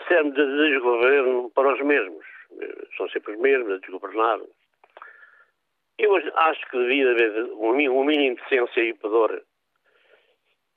[0.09, 2.25] Serve de desgoverno para os mesmos.
[2.97, 4.41] São sempre os mesmos a desgovernar.
[5.99, 9.43] Eu acho que devia haver um mínimo de ciência e pudor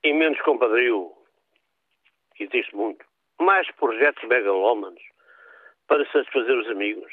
[0.04, 1.14] e menos compadrio,
[2.36, 3.06] que existe muito,
[3.44, 5.02] mais projetos megalómanos
[5.88, 7.12] para satisfazer os amigos.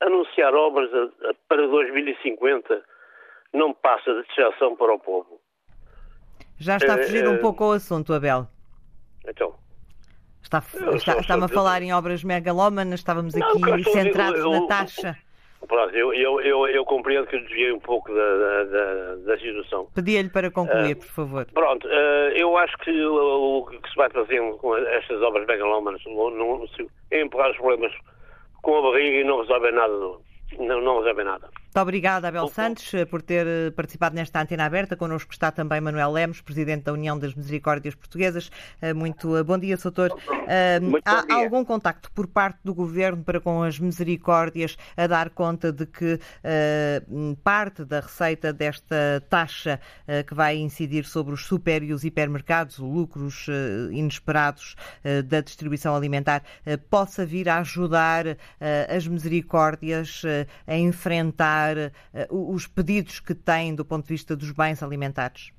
[0.00, 2.82] Anunciar obras a, a, para 2050
[3.52, 5.40] não passa de distração para o povo.
[6.58, 8.46] Já está a fugir uh, um pouco ao assunto, Abel.
[9.26, 9.54] Então.
[10.42, 10.62] Está,
[10.94, 15.18] está, está-me a falar em obras megalómanas, estávamos não, aqui centrados eu, na taxa.
[15.66, 19.86] Pronto, eu, eu, eu, eu, compreendo que desviei um pouco da, da, da situação.
[19.94, 21.46] Pedia-lhe para concluir, uh, por favor.
[21.52, 26.02] Pronto, uh, eu acho que o, o, que se vai fazendo com estas obras megalómanas
[27.10, 27.92] é empurrar os problemas
[28.62, 29.94] com a barriga e não resolver nada.
[30.58, 31.48] Não, não resolve nada.
[31.70, 34.96] Muito obrigada, Abel Santos, eh, por ter eh, participado nesta antena aberta.
[34.96, 38.50] Connosco está também Manuel Lemos, Presidente da União das Misericórdias Portuguesas.
[38.82, 40.10] Eh, muito bom dia, Soutor.
[41.04, 41.36] Há dia.
[41.36, 46.18] algum contacto por parte do Governo para com as Misericórdias a dar conta de que
[47.44, 49.78] parte da receita desta taxa
[50.26, 53.46] que vai incidir sobre os super e os hipermercados, lucros
[53.92, 54.74] inesperados
[55.26, 56.42] da distribuição alimentar,
[56.90, 58.36] possa vir a ajudar
[58.88, 60.22] as Misericórdias
[60.66, 65.52] a enfrentar uh, os pedidos que têm do ponto de vista dos bens alimentares?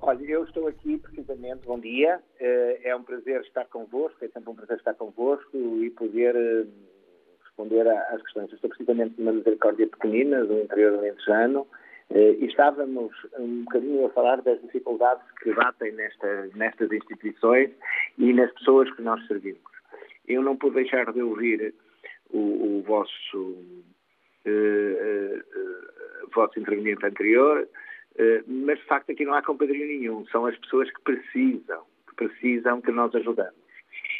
[0.00, 4.50] Olha, eu estou aqui precisamente, bom dia, uh, é um prazer estar convosco, é sempre
[4.50, 6.68] um prazer estar convosco e poder uh,
[7.42, 8.50] responder às questões.
[8.50, 11.66] Eu estou precisamente numa misericórdia pequenina do interior do Lentejano
[12.10, 17.70] e estávamos um bocadinho a falar das dificuldades que batem nesta, nestas instituições
[18.18, 19.62] e nas pessoas que nós servimos.
[20.28, 21.74] Eu não pude deixar de ouvir
[22.30, 22.38] o,
[22.78, 23.56] o vosso
[26.34, 27.68] vosso interveniente anterior,
[28.46, 32.80] mas de facto aqui não há compadrio nenhum, são as pessoas que precisam, que precisam
[32.80, 33.64] que nós ajudamos.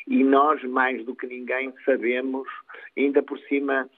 [0.06, 2.48] E nós, mais do que ninguém, sabemos,
[2.96, 3.88] ainda por cima,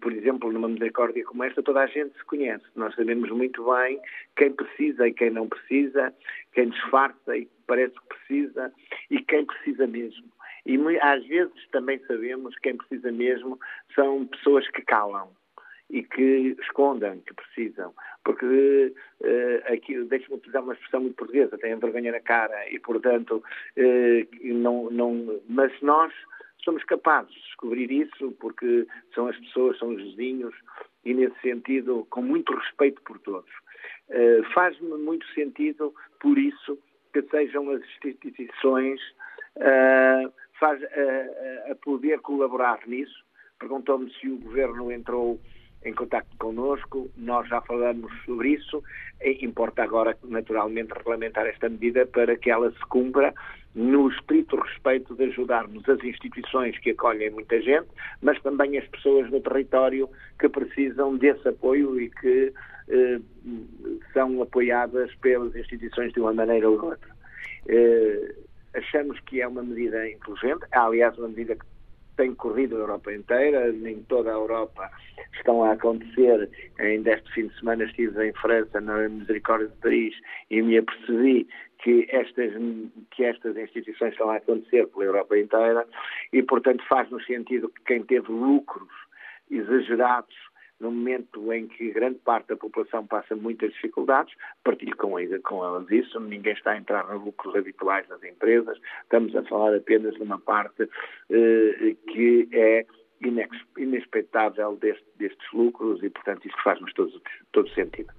[0.00, 2.64] por exemplo, numa misericórdia como esta, toda a gente se conhece.
[2.76, 4.00] Nós sabemos muito bem
[4.36, 6.14] quem precisa e quem não precisa,
[6.52, 8.72] quem disfarça e parece que precisa
[9.10, 10.30] e quem precisa mesmo.
[10.64, 13.58] E às vezes também sabemos quem precisa mesmo
[13.94, 15.28] são pessoas que calam
[15.92, 17.94] e que escondam, que precisam.
[18.24, 23.44] Porque uh, aqui, deixe-me utilizar uma expressão muito portuguesa, têm vergonha na cara e, portanto,
[23.76, 25.40] uh, não, não.
[25.48, 26.12] Mas nós
[26.64, 30.54] somos capazes de descobrir isso porque são as pessoas, são os vizinhos
[31.04, 33.50] e, nesse sentido, com muito respeito por todos.
[34.08, 36.78] Uh, Faz-me muito sentido, por isso,
[37.12, 38.98] que sejam as instituições
[39.56, 40.80] uh, faz,
[41.70, 43.22] a poder colaborar nisso.
[43.58, 45.38] Perguntou-me se o Governo entrou
[45.84, 48.82] em contato connosco, nós já falamos sobre isso,
[49.40, 53.34] importa agora, naturalmente, regulamentar esta medida para que ela se cumpra
[53.74, 57.88] no estrito respeito de ajudarmos as instituições que acolhem muita gente,
[58.20, 62.52] mas também as pessoas no território que precisam desse apoio e que
[62.88, 63.20] eh,
[64.12, 67.10] são apoiadas pelas instituições de uma maneira ou outra.
[67.66, 68.34] Eh,
[68.74, 71.64] achamos que é uma medida inteligente, é, aliás, uma medida que
[72.16, 74.90] tem corrido a Europa inteira, nem toda a Europa
[75.34, 76.48] estão a acontecer.
[76.78, 80.14] Ainda este fim de semana estive em França, na Misericórdia de Paris,
[80.50, 81.48] e me apercebi
[81.78, 82.52] que estas,
[83.10, 85.86] que estas instituições estão a acontecer pela Europa inteira
[86.32, 88.88] e, portanto, faz no sentido que quem teve lucros
[89.50, 90.51] exagerados
[90.82, 95.12] no momento em que grande parte da população passa muitas dificuldades, partilho com,
[95.44, 99.74] com elas isso, ninguém está a entrar nos lucros habituais das empresas, estamos a falar
[99.76, 100.88] apenas de uma parte
[101.30, 102.84] eh, que é
[103.76, 107.22] inexpectável deste, destes lucros e, portanto, isso faz-nos todo,
[107.52, 108.12] todo sentido.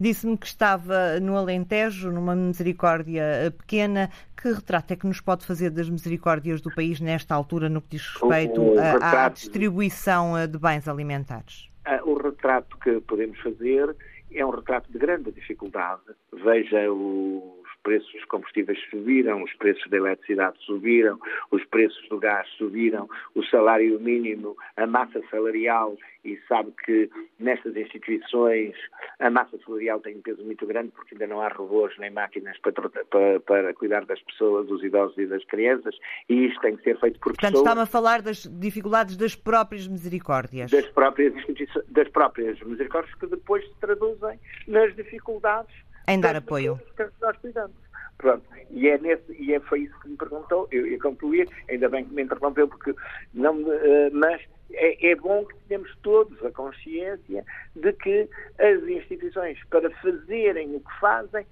[0.00, 4.08] Disse-me que estava no Alentejo, numa misericórdia eh, pequena.
[4.40, 7.88] Que retrato é que nos pode fazer das misericórdias do país nesta altura no que
[7.90, 11.68] diz respeito O- o a- à retrato- distribuição eh, de bens alimentares?
[11.86, 13.96] Ah, O retrato que podemos fazer
[14.32, 16.02] é um retrato de grande dificuldade.
[16.32, 21.20] Veja os preços dos combustíveis subiram, os preços da eletricidade subiram,
[21.52, 27.08] os preços do gás subiram, o salário mínimo, a massa salarial, e sabe que
[27.38, 28.74] nestas instituições
[29.20, 32.58] a massa salarial tem um peso muito grande porque ainda não há robôs nem máquinas
[32.58, 35.94] para, para- para cuidar das pessoas, dos idosos e das crianças,
[36.28, 39.36] e isto tem que ser feito por Portanto, pessoas está-me a falar das dificuldades das
[39.36, 40.70] próprias misericórdias.
[40.72, 41.32] das próprias
[41.88, 45.72] das próprias misericórdias que depois se traduzem nas dificuldades
[46.08, 46.78] Em dar apoio.
[46.96, 47.76] pessoas que nós cuidamos.
[48.18, 48.44] Pronto.
[48.70, 50.68] E, é nesse, e é, foi isso que me perguntou.
[50.70, 52.94] Eu ia concluir, ainda bem que me interrompeu, porque
[53.34, 54.40] não eh, mas
[54.72, 57.44] é, é bom que tenhamos todos a consciência
[57.74, 58.28] de que
[58.58, 61.46] as instituições, para fazerem o que fazem,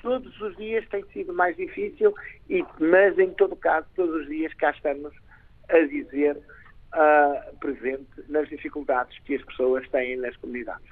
[0.00, 2.14] todos os dias tem sido mais difícil,
[2.48, 5.12] e, mas em todo caso, todos os dias cá estamos
[5.68, 6.38] a dizer
[6.92, 10.86] ah, presente nas dificuldades que as pessoas têm nas comunidades.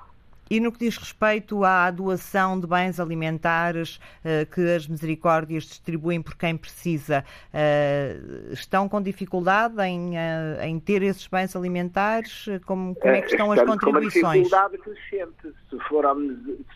[0.50, 6.20] E no que diz respeito à doação de bens alimentares eh, que as misericórdias distribuem
[6.20, 8.18] por quem precisa, eh,
[8.50, 12.46] estão com dificuldade em, eh, em ter esses bens alimentares?
[12.66, 14.44] Como, como é que estão as Estamos com uma contribuições?
[14.44, 15.54] dificuldade crescente.
[15.70, 16.04] Se for,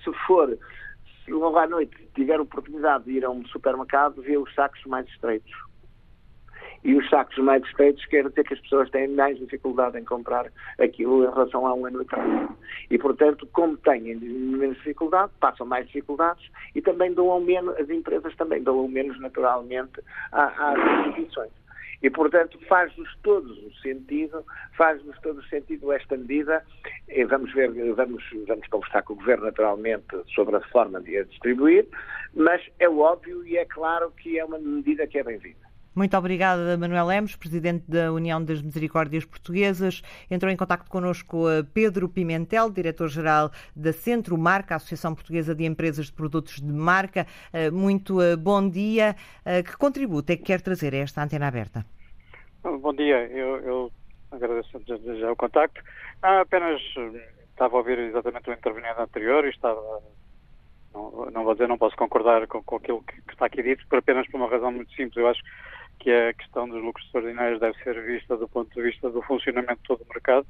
[0.03, 0.59] se for,
[1.25, 5.07] se logo à noite tiver oportunidade de ir a um supermercado, vê os sacos mais
[5.09, 5.68] estreitos.
[6.85, 10.51] E os sacos mais estreitos quer dizer que as pessoas têm mais dificuldade em comprar
[10.79, 12.49] aquilo em relação a um ano atrás.
[12.91, 18.35] E, portanto, como têm menos dificuldade, passam mais dificuldades e também doam menos, as empresas
[18.37, 20.01] também doam menos naturalmente
[20.33, 21.51] às instituições.
[22.01, 24.45] E, portanto, faz-nos todos o sentido,
[24.77, 26.65] faz-nos todo o sentido esta medida.
[27.09, 31.25] E vamos ver, vamos, vamos conversar com o Governo, naturalmente, sobre a forma de a
[31.25, 31.89] distribuir,
[32.35, 35.68] mas é óbvio e é claro que é uma medida que é bem-vinda.
[35.99, 40.01] Muito obrigada, Manuel Lemos, Presidente da União das Misericórdias Portuguesas.
[40.31, 46.13] Entrou em contato connosco Pedro Pimentel, Diretor-Geral da Centro Marca, Associação Portuguesa de Empresas de
[46.13, 47.27] Produtos de Marca.
[47.53, 49.17] Eh, Muito eh, bom dia.
[49.45, 51.85] Eh, Que contributo é que quer trazer a esta antena aberta?
[52.63, 53.93] Bom dia, eu, eu
[54.31, 54.81] agradeço
[55.19, 55.83] já o contacto.
[56.23, 59.83] Não, apenas eh, estava a ouvir exatamente o interveniente anterior e estava.
[60.95, 63.85] Não, não vou dizer, não posso concordar com, com aquilo que, que está aqui dito,
[63.89, 65.17] por apenas por uma razão muito simples.
[65.17, 65.43] Eu acho
[65.99, 69.81] que a questão dos lucros extraordinários deve ser vista do ponto de vista do funcionamento
[69.83, 70.47] de todo o mercado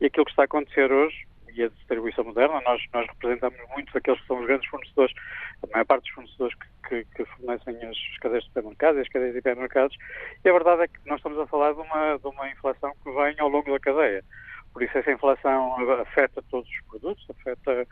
[0.00, 3.92] e aquilo que está a acontecer hoje e a distribuição moderna, nós, nós representamos muitos
[3.92, 5.14] daqueles que são os grandes fornecedores,
[5.62, 9.08] a maior parte dos fornecedores que, que, que fornecem as cadeias de supermercados e as
[9.08, 9.96] cadeias de hipermercados,
[10.44, 13.10] e a verdade é que nós estamos a falar de uma, de uma inflação que
[13.10, 14.24] vem ao longo da cadeia.
[14.72, 17.86] Por isso essa inflação afeta todos os produtos, afeta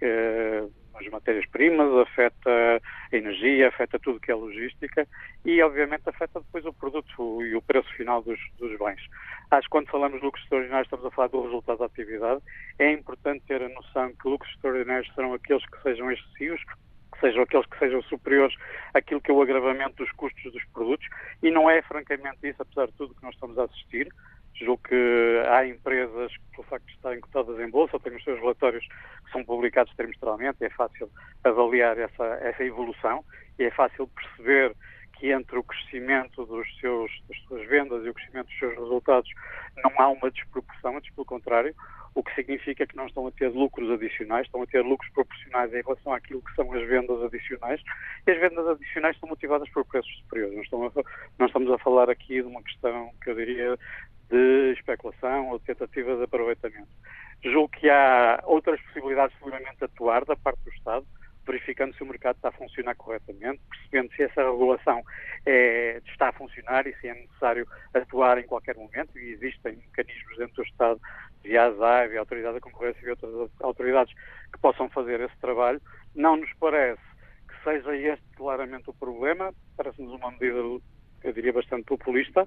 [0.00, 0.64] eh,
[0.94, 2.50] as matérias-primas, afeta
[3.12, 5.06] a energia, afeta tudo que é logística
[5.44, 9.00] e, obviamente, afeta depois o produto e o preço final dos, dos bens.
[9.50, 12.40] Acho que quando falamos de lucros extraordinários estamos a falar do resultado da atividade.
[12.78, 16.60] É importante ter a noção que lucros extraordinários serão aqueles que sejam excessivos,
[17.12, 18.54] que sejam aqueles que sejam superiores
[18.94, 21.06] àquilo que é o agravamento dos custos dos produtos
[21.42, 24.08] e não é, francamente, isso, apesar de tudo, que nós estamos a assistir.
[24.64, 28.38] Julgo que há empresas que, pelo facto de estarem cotadas em bolsa, têm os seus
[28.40, 28.86] relatórios
[29.24, 31.10] que são publicados trimestralmente, é fácil
[31.44, 33.24] avaliar essa, essa evolução
[33.58, 34.74] e é fácil perceber
[35.22, 39.30] que entre o crescimento dos seus, das suas vendas e o crescimento dos seus resultados
[39.84, 41.74] não há uma desproporção, antes pelo contrário,
[42.14, 45.72] o que significa que não estão a ter lucros adicionais, estão a ter lucros proporcionais
[45.72, 47.80] em relação àquilo que são as vendas adicionais,
[48.26, 50.68] e as vendas adicionais são motivadas por preços superiores.
[51.38, 53.78] Não, estamos a falar aqui de uma questão que eu diria
[54.32, 56.88] de especulação ou de tentativa de aproveitamento.
[57.44, 61.06] Julgo que há outras possibilidades seguramente de atuar da parte do Estado,
[61.44, 65.02] verificando se o mercado está a funcionar corretamente, percebendo se essa regulação
[65.44, 70.38] é, está a funcionar e se é necessário atuar em qualquer momento, e existem mecanismos
[70.38, 71.00] dentro do Estado,
[71.42, 74.14] via ASAI, via Autoridade da Concorrência e outras autoridades
[74.52, 75.82] que possam fazer esse trabalho.
[76.14, 77.02] Não nos parece
[77.48, 82.44] que seja este claramente o problema, parece-nos uma medida, eu diria, bastante populista.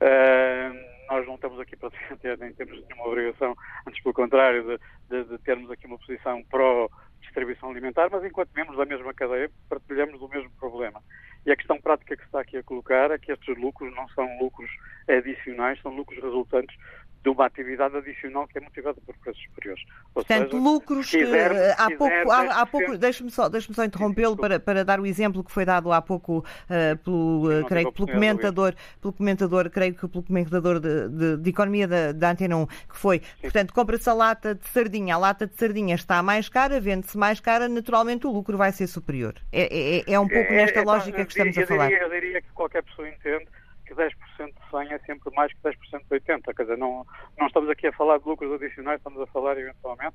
[0.00, 1.90] Uh, nós não estamos aqui para
[2.20, 3.56] ter, nem temos nenhuma obrigação,
[3.86, 4.78] antes pelo contrário, de,
[5.08, 6.88] de, de termos aqui uma posição pró
[7.20, 11.02] distribuição alimentar, mas enquanto membros da mesma cadeia partilhamos o mesmo problema.
[11.44, 14.08] E a questão prática que se está aqui a colocar é que estes lucros não
[14.10, 14.70] são lucros
[15.08, 16.76] adicionais, são lucros resultantes
[17.22, 19.84] de uma atividade adicional que é motivada por preços superiores.
[20.14, 23.84] Ou Portanto, seja, lucros que quiser, há, pouco, há, há pouco, deixe-me só, deixe só
[23.84, 27.92] interrompê-lo para, para dar o exemplo que foi dado há pouco uh, pelo, uh, creio,
[27.92, 32.56] pelo comentador, pelo comentador, creio que pelo comentador de, de, de economia da, da Antena
[32.56, 33.42] 1, que foi, Sim.
[33.42, 37.40] portanto, compra-se a lata de sardinha, a lata de sardinha está mais cara, vende-se mais
[37.40, 39.34] cara, naturalmente o lucro vai ser superior.
[39.52, 41.88] É, é, é um pouco é, nesta é, lógica que estamos a falar.
[41.88, 43.46] Diria, eu diria que qualquer pessoa entende
[43.98, 44.14] 10%
[44.46, 46.54] de 100 é sempre mais que 10% de 80.
[46.54, 47.04] Quer dizer, não,
[47.38, 50.14] não estamos aqui a falar de lucros adicionais, estamos a falar eventualmente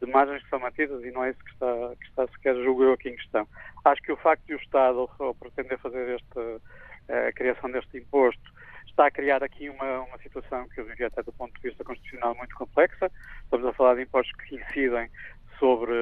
[0.00, 2.92] de margens que são mantidas e não é isso que está, que está sequer, julgo
[2.92, 3.46] aqui em questão.
[3.84, 6.60] Acho que o facto de o Estado, ao pretender fazer esta,
[7.08, 8.54] eh, a criação deste imposto,
[8.94, 11.82] está a criar aqui uma, uma situação que eu diria até do ponto de vista
[11.84, 13.10] constitucional muito complexa.
[13.42, 15.10] Estamos a falar de impostos que incidem
[15.58, 15.92] sobre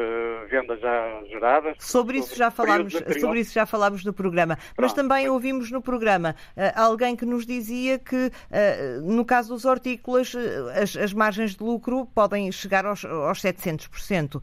[0.49, 1.77] vendas já geradas.
[1.79, 4.57] Sobre isso, sobre já, falámos, sobre isso já falámos no programa.
[4.57, 4.75] Pronto.
[4.79, 9.65] Mas também ouvimos no programa uh, alguém que nos dizia que, uh, no caso dos
[9.65, 10.39] hortícolas, uh,
[10.75, 14.43] as, as, margens de lucro podem chegar aos, aos 700%.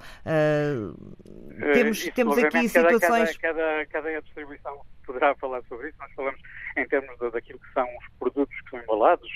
[1.74, 3.38] temos isso, temos aqui situações.
[3.38, 5.97] Cada, cada, cada distribuição poderá falar sobre isso.
[5.99, 6.39] Nós falamos
[6.78, 9.30] em termos de, daquilo que são os produtos que são embalados,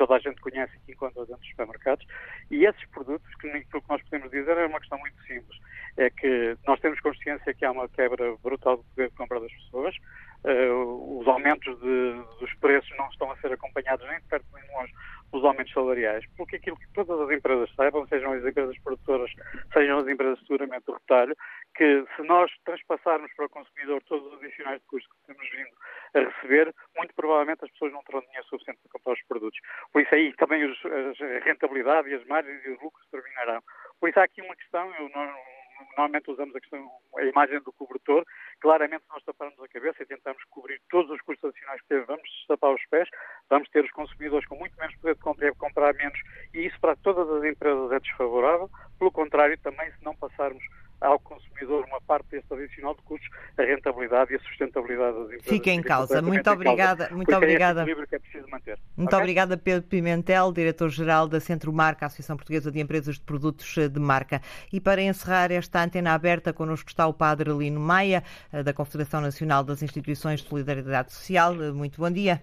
[0.00, 2.06] toda a gente conhece que encontra dentro dos supermercados.
[2.50, 5.58] E esses produtos, que aquilo que nós podemos dizer é uma questão muito simples.
[5.98, 9.52] É que nós temos consciência que há uma quebra brutal do poder de compra das
[9.52, 9.94] pessoas.
[10.42, 14.64] Uh, os aumentos de, dos preços não estão a ser acompanhados nem de perto nem
[14.64, 14.92] de longe
[15.30, 19.30] pelos aumentos salariais, porque aquilo que todas as empresas saibam, sejam as empresas produtoras,
[19.72, 21.36] sejam as empresas seguramente do retalho,
[21.76, 25.70] que se nós transpassarmos para o consumidor todos os adicionais de custos que temos vindo
[26.14, 26.74] a receber,
[27.20, 29.60] provavelmente as pessoas não terão dinheiro suficiente para comprar os produtos.
[29.92, 33.60] Por isso aí também os, a rentabilidade e as margens e os lucros terminarão.
[34.00, 35.34] Por isso há aqui uma questão, eu não,
[35.88, 38.24] normalmente usamos a, questão, a imagem do cobertor,
[38.60, 42.44] claramente nós taparmos a cabeça e tentamos cobrir todos os custos adicionais que temos, vamos
[42.48, 43.08] tapar os pés,
[43.50, 46.18] vamos ter os consumidores com muito menos poder de compra e comprar menos,
[46.54, 48.70] e isso para todas as empresas é desfavorável.
[48.98, 50.62] Pelo contrário, também se não passarmos
[52.10, 55.46] parte desse adicional de custos, a rentabilidade e a sustentabilidade das empresas.
[55.46, 56.20] Fica em causa.
[56.20, 57.04] Muito obrigada.
[57.04, 57.82] Causa, muito obrigada.
[57.82, 58.76] É que é preciso manter.
[58.96, 59.18] Muito okay?
[59.20, 64.42] obrigada, Pedro Pimentel, diretor-geral da Centro Marca, Associação Portuguesa de Empresas de Produtos de Marca.
[64.72, 69.20] E para encerrar esta antena aberta, connosco está o Padre Lino Maia, eh, da Confederação
[69.20, 71.54] Nacional das Instituições de Solidariedade Social.
[71.62, 72.42] Eh, muito bom dia.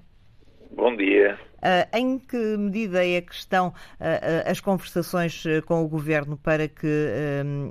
[0.71, 1.37] Bom dia.
[1.57, 6.67] Uh, em que medida é que estão uh, uh, as conversações com o Governo para
[6.67, 6.87] que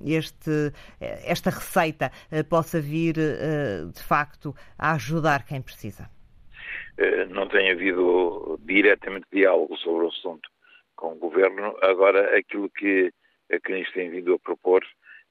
[0.05, 2.11] este, esta receita
[2.49, 6.11] possa vir, de facto, a ajudar quem precisa?
[7.31, 10.49] Não tem havido diretamente diálogo sobre o assunto
[10.97, 11.77] com o Governo.
[11.83, 13.13] Agora, aquilo que
[13.53, 14.85] a CNIS tem vindo a propor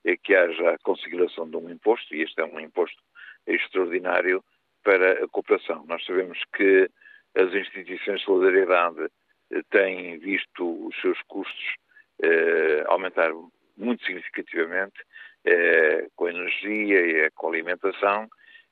[0.06, 3.02] é que haja a consideração de um imposto, e este é um imposto
[3.48, 4.44] extraordinário
[4.84, 5.84] para a cooperação.
[5.88, 6.90] Nós sabemos que
[7.36, 9.08] as instituições de solidariedade
[9.52, 11.76] eh, têm visto os seus custos
[12.24, 13.32] eh, aumentar
[13.78, 15.02] muito significativamente
[15.44, 18.28] eh, com a energia e com a alimentação.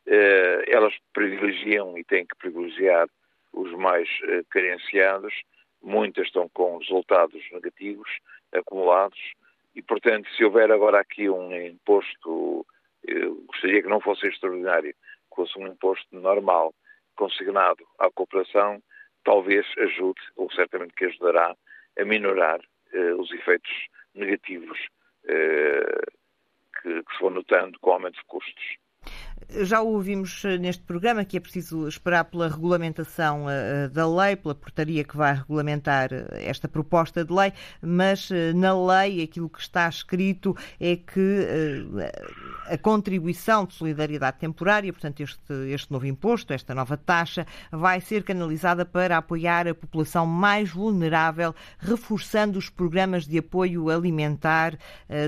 [0.08, 3.08] Eh, elas privilegiam e têm que privilegiar
[3.52, 5.34] os mais eh, carenciados.
[5.82, 8.10] Muitas estão com resultados negativos
[8.52, 9.20] acumulados
[9.76, 12.66] e, portanto, se houver agora aqui um imposto,
[13.48, 16.74] gostaria que não fosse extraordinário, que fosse um imposto normal
[17.16, 18.82] consignado à cooperação
[19.24, 21.56] talvez ajude, ou certamente que ajudará,
[22.00, 22.60] a minorar
[22.92, 23.72] eh, os efeitos
[24.14, 24.78] negativos
[25.26, 26.02] eh,
[26.82, 28.78] que, que se vão notando com o aumento de custos.
[29.50, 34.56] Já ouvimos eh, neste programa que é preciso esperar pela regulamentação eh, da lei, pela
[34.56, 39.88] portaria que vai regulamentar eh, esta proposta de lei, mas na lei aquilo que está
[39.88, 41.48] escrito é que
[42.68, 48.24] a contribuição de solidariedade temporária, portanto, este, este novo imposto, esta nova taxa, vai ser
[48.24, 54.78] canalizada para apoiar a população mais vulnerável, reforçando os programas de apoio alimentar,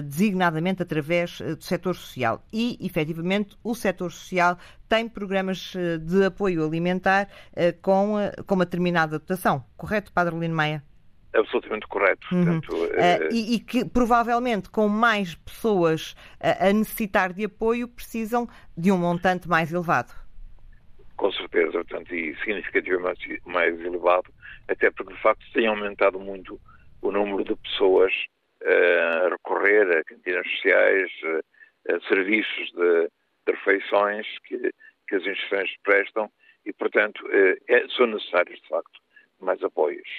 [0.03, 2.43] designadamente através do setor social.
[2.51, 8.56] E, efetivamente, o setor social tem programas eh, de apoio alimentar eh, com, eh, com
[8.56, 9.64] uma determinada dotação.
[9.76, 10.84] Correto, Padre Lino Maia?
[11.34, 12.28] Absolutamente correto.
[12.34, 12.62] Uhum.
[12.62, 18.47] Portanto, uh, e, e, que provavelmente com mais pessoas a, a necessitar de apoio precisam
[18.78, 20.14] de um montante mais elevado.
[21.18, 24.34] Com certeza, portanto, e significativamente mais elevado,
[24.68, 26.60] até porque de facto tem aumentado muito
[27.01, 28.14] o número de pessoas
[28.64, 31.12] uh, a recorrer a cantinas sociais,
[31.89, 33.10] a serviços de,
[33.46, 34.58] de refeições que,
[35.08, 36.32] que as instituições prestam
[36.66, 39.00] e, portanto, eh, é, são necessários, de facto,
[39.39, 40.10] mais apoios.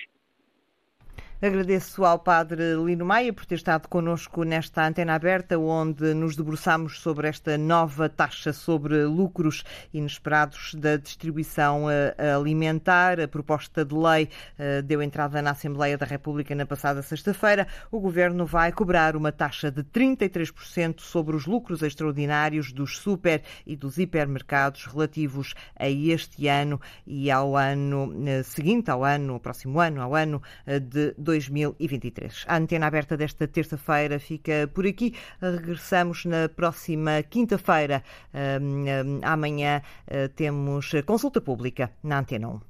[1.40, 6.98] Agradeço ao Padre Lino Maia por ter estado connosco nesta antena aberta, onde nos debruçamos
[7.00, 9.62] sobre esta nova taxa sobre lucros
[9.92, 13.20] inesperados da distribuição eh, alimentar.
[13.20, 17.66] A proposta de lei eh, deu entrada na Assembleia da República na passada sexta-feira.
[17.90, 23.76] O Governo vai cobrar uma taxa de 33% sobre os lucros extraordinários dos super e
[23.76, 29.78] dos hipermercados relativos a este ano e ao ano eh, seguinte, ao ano, ao próximo
[29.78, 32.44] ano, ao ano de 2023.
[32.46, 35.14] A antena aberta desta terça-feira fica por aqui.
[35.42, 38.02] Regressamos na próxima quinta-feira.
[39.22, 42.60] Amanhã eh, temos consulta pública na Antena 1.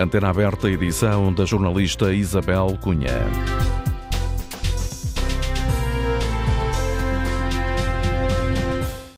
[0.00, 3.26] Antena aberta, edição da jornalista Isabel Cunha.